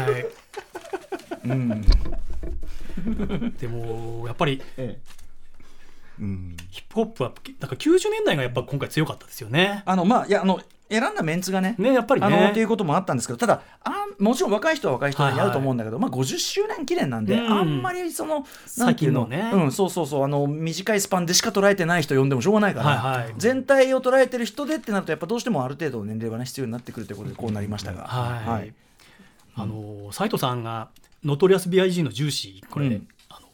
[1.44, 1.48] い。
[1.50, 1.82] うん。
[3.60, 4.62] でもやっぱり
[6.22, 6.56] うん。
[6.70, 9.84] ヒップホップはなんか90年代がやっぱ今回強かったですよね。
[9.86, 12.28] あのまあいやあの選んだメンツがねねやっぱりね。
[12.28, 17.52] あのっていうこともあったんですけどただあもちろん若い人は若い人にやると思うんだけど、まあ、50周年記念なんで、うん。
[17.52, 18.46] あんまりその
[18.78, 19.52] なんていうのね。
[19.54, 23.34] うん、そうそうそうあの短いスパンでしか捉えてない人呼んでもしょうがないから、はいはい。
[23.38, 28.74] 全体を捉えてる人でってなるとやっぱどうしてもある程度年齢はね必要になってくるということでこうなりましたが、はい。
[29.56, 30.90] あの斉藤さんが
[31.24, 33.08] ノトリアス BIG のジューシーこれ、うん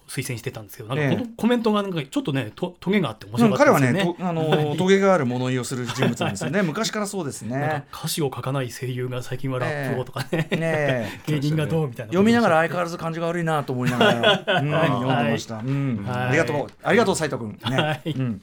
[0.08, 1.16] 推薦してたんですけどなんかええ。
[1.16, 4.06] このコメントがなんかちょっとねとトゲがあって面うん白かった彼はですよね。
[4.06, 6.62] ね とあのトゲがある物言いをする人物なんですよね。
[6.64, 7.86] 昔からそうですね。
[7.94, 11.08] 歌詞を書かない声優が最近はラップをとかね、ねえ。
[11.28, 16.06] 芸人がどうみたいな読みながら相変わらず感じが悪いなと思いながら、うん、読んでました、うん。
[16.06, 16.68] はいありがとう。
[16.84, 17.78] ありがとう斉藤君、ね。
[17.78, 18.12] はい。
[18.12, 18.42] うん、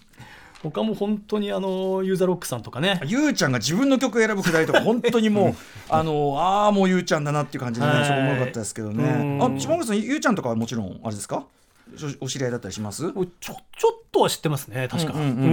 [0.71, 3.01] 他も本当にあのユウ・ザ・ロックさんとかね。
[3.05, 5.55] ゆうちゃんが自分の曲を選ぶくだりとか 本当にもう
[5.89, 8.05] あのああもうゆうちゃんだなっていう感じで、ねはい。
[8.05, 9.05] すごく良かったですけどね。
[9.05, 9.57] うん。
[9.57, 11.45] あ島口さんゆうちゃんとかはもちろんあれですか？
[12.21, 13.03] おお知り合いだったりします？
[13.03, 13.57] ちょちょっ
[14.11, 15.13] とは知ってますね確か。
[15.13, 15.35] うんうんうん。
[15.35, 15.49] うんう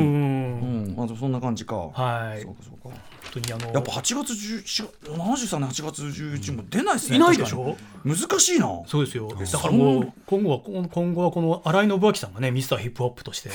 [0.92, 1.04] んうん。
[1.14, 2.42] あそんな感じか、はい。
[2.42, 2.80] そうかそうか。
[2.84, 2.94] 本
[3.34, 7.16] 当にあのやっぱ8月11 73年8月11日も出ないですね。
[7.18, 7.76] いないでしょ？
[8.04, 8.68] 難しいな。
[8.88, 9.30] そうですよ。
[9.30, 13.50] だからもう今後はこ今後はこの新井信明さんがねミスターヒップホップとして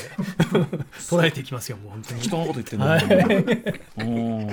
[0.99, 2.21] 捉えていきますよもう本当に。
[2.21, 3.05] 人のこと言ってんの、はい。
[3.99, 4.49] うん。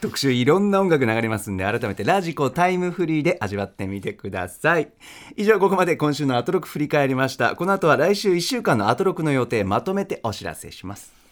[0.00, 4.88] 特集いろんな音楽流れますんで改めてラジコタイムフリーで味わってみてください。
[5.36, 7.56] 以上ここまで今週のアトロク振り返りました。
[7.56, 11.23] この後は来週1週間のアトロクの予定まとめてお知らせします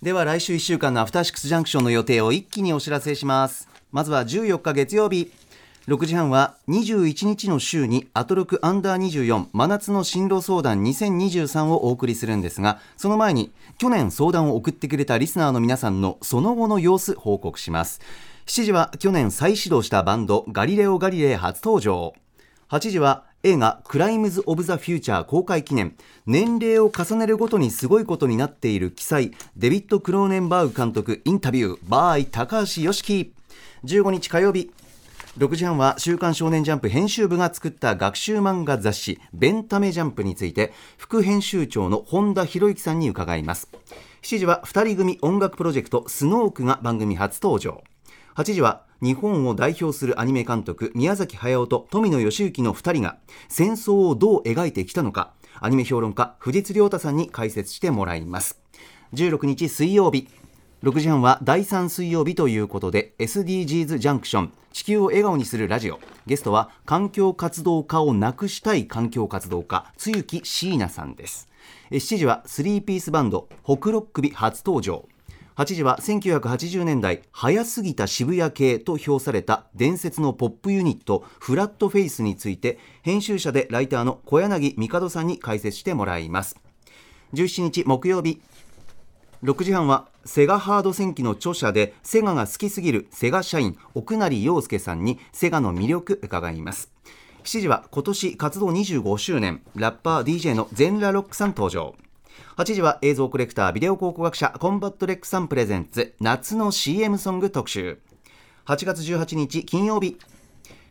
[0.00, 3.68] では来週1週間のアフターシックスジャンクションの予定を一気にお知らせします。
[3.90, 5.32] まずは14日月曜日
[5.88, 18.00] 6時半は21日の週にアトロクアンダー24真夏の進路相談2023をお送りするんですがその前に去年相談を送ってくれたリスナーの皆さんのその後の様子報告します。
[18.46, 22.14] 7時は去年再始動したバンドガリレオ・ガリレイ初登場。
[22.70, 25.94] 8時は映画クライムズ・オブ・ザ・フューチャー公開記念。
[26.26, 33.32] 年齢を重ねるごとにすごいことになっている記載デビッド・クローネンバーグ監督インタビューバーイ高橋良樹。
[33.84, 34.72] 15日火曜日。
[35.38, 43.68] 6時半は「週刊少年ジャンプ」編集部が作った学習漫画雑誌「ベンタメジャンプ」について副編集長の本田博之さんに伺います。
[44.22, 47.84] 7時は2人組音楽プロジェクトスノークが番組初登場。
[48.34, 53.18] 8時は日本を代表するアニメ監督宮崎駿と富野義行の2人が
[53.48, 58.60] 戦争をどう描いてきたのかアニメ評論家藤津亮太さんに解説してもらいます。
[59.14, 60.28] 16日水曜日
[60.82, 65.98] 6時半は第3水曜日ということで SDGs ジャンクション地球を笑顔にするラジオ。
[66.26, 71.48] ゲストは環境活動家をなくしたい環境活動家露木椎名さんです。
[71.90, 75.08] 7時はスリーピースバンド北ロックビ初登場。
[75.58, 86.60] 8時は1980年代早すぎた渋谷系と評された伝説のポップユニットフラットフェイスについて編集者でライターの小柳帝さんに解説してもらいます。
[87.34, 88.40] 17日木曜日
[89.42, 96.92] 6時半はセガハード戦記の著者でセガが好きすぎるセガ社員奥成陽介さんにセガの魅力伺います。
[97.42, 101.96] 7時は今年活動25周年ラッパー DJ のゼンラロックさん登場。
[102.56, 107.98] 8時は映像コレクタービデオ考古学者コンバットレックさんプレゼンツ夏の CM ソング特集。
[108.66, 110.18] 8月18日金曜日。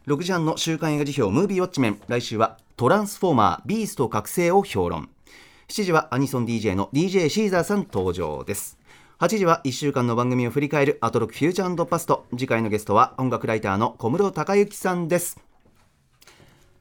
[0.08, 2.00] 6時半の週刊映画時評ムービーウォッチメン。
[2.08, 5.10] 来週はトランスフォーマービースト覚醒を評論。
[5.68, 8.78] 7時はアニソン DJ の DJ シーザーさん登場です。
[9.20, 12.26] 8時は1週間の番組を振り返るアトロックフューチャーパスト。
[12.32, 15.47] 次回のゲストは音楽ライターの小室孝之さんです。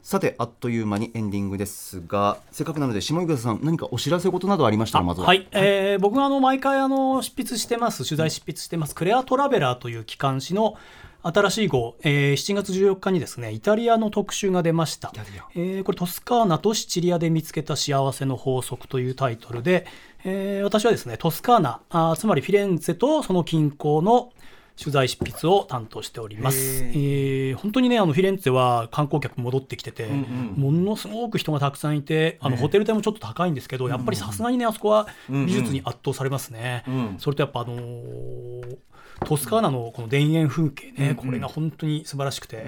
[0.06, 5.26] さてあっという間にエンディングですがせっかくなので下井さん何かお知らせ事などありましたらまずは。
[5.26, 8.94] はい、えー僕があの毎回あの執筆してます取材執筆してます。
[8.94, 10.76] クレアトラベラーという機関誌の
[11.24, 15.12] 新しい号、えー7月14日にですねイタリアの特集が出ました、
[15.56, 19.88] えーこれトスカーナとシチリアで見つけた幸せの法則というタイトルで、
[20.22, 24.30] えー私はですねトスカーナあーつまりフィレンツェとその近郊の
[24.78, 26.84] 取材執筆を担当しております。
[26.84, 36.84] えー本当にねあのフィレンツェは観光客戻ってきてて、ものすごく人がたくさんいてあの、ホテル代もちょっと高いんですけど、やっぱりさすがにねあそこは美術に圧倒されますね。
[37.18, 38.76] それとやっぱあのー
[39.24, 42.66] トスカーナのこの田園風景ね、これが本当に素晴らしくて、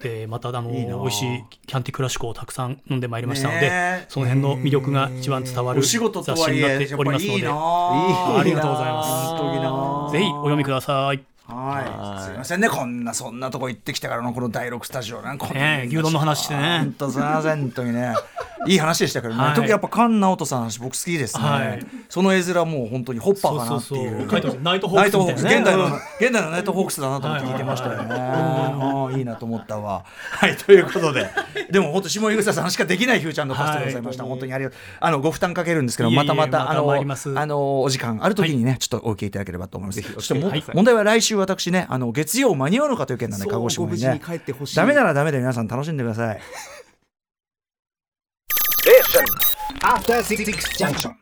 [0.00, 8.42] でまたあのいいな美味しいキャンティクラシコをたくさん飲んでまいりましたので、その辺の魅力が一番伝わる雑誌になっておりますので、あ。
[8.44, 10.12] りがとうございます。
[10.12, 11.22] ぜひお読みください。
[11.50, 16.78] はい、すいませんね、こんなそんなとこ行ってきたからのこの第6スタジオなんかこんなねえ牛丼の話してね。
[16.80, 17.60] 本当すみません。
[17.60, 18.14] 本当にね。
[18.66, 19.54] いい話でしたけどね、はい。
[19.54, 21.86] 特にやっぱ菅直人さんの話僕好きですね、はい。
[22.10, 24.62] その絵面もう本当にホッパーかなってそうそういう。
[24.62, 25.56] ナイトホークスみたいなね。
[25.56, 25.92] 現代のうん。
[25.94, 30.04] 現代のナイトホークスだなと思って聞いてましたよね、はいああいいなと思ったわ。
[30.30, 31.28] はいということで。
[31.70, 34.30] でも本当下井草さんしかできないフューチャーのパスでございました、はい。
[34.30, 34.78] 本当にありがとう。
[35.00, 37.38] あのご負担かけるんですけどいえいえまたまたまたあのます。
[37.38, 40.02] あのお時間ある時にね、ちょっとお受けいただければと思います。
[40.02, 40.34] そして
[40.74, 44.20] 問題は来週私ねあの月曜間に合うのかという件なんで鹿児島にね。
[44.24, 44.76] 帰ってほしい。
[44.76, 46.40] ダメならダメで皆さん楽しんでください。
[49.82, 50.44] After Six
[50.76, 51.19] Junction.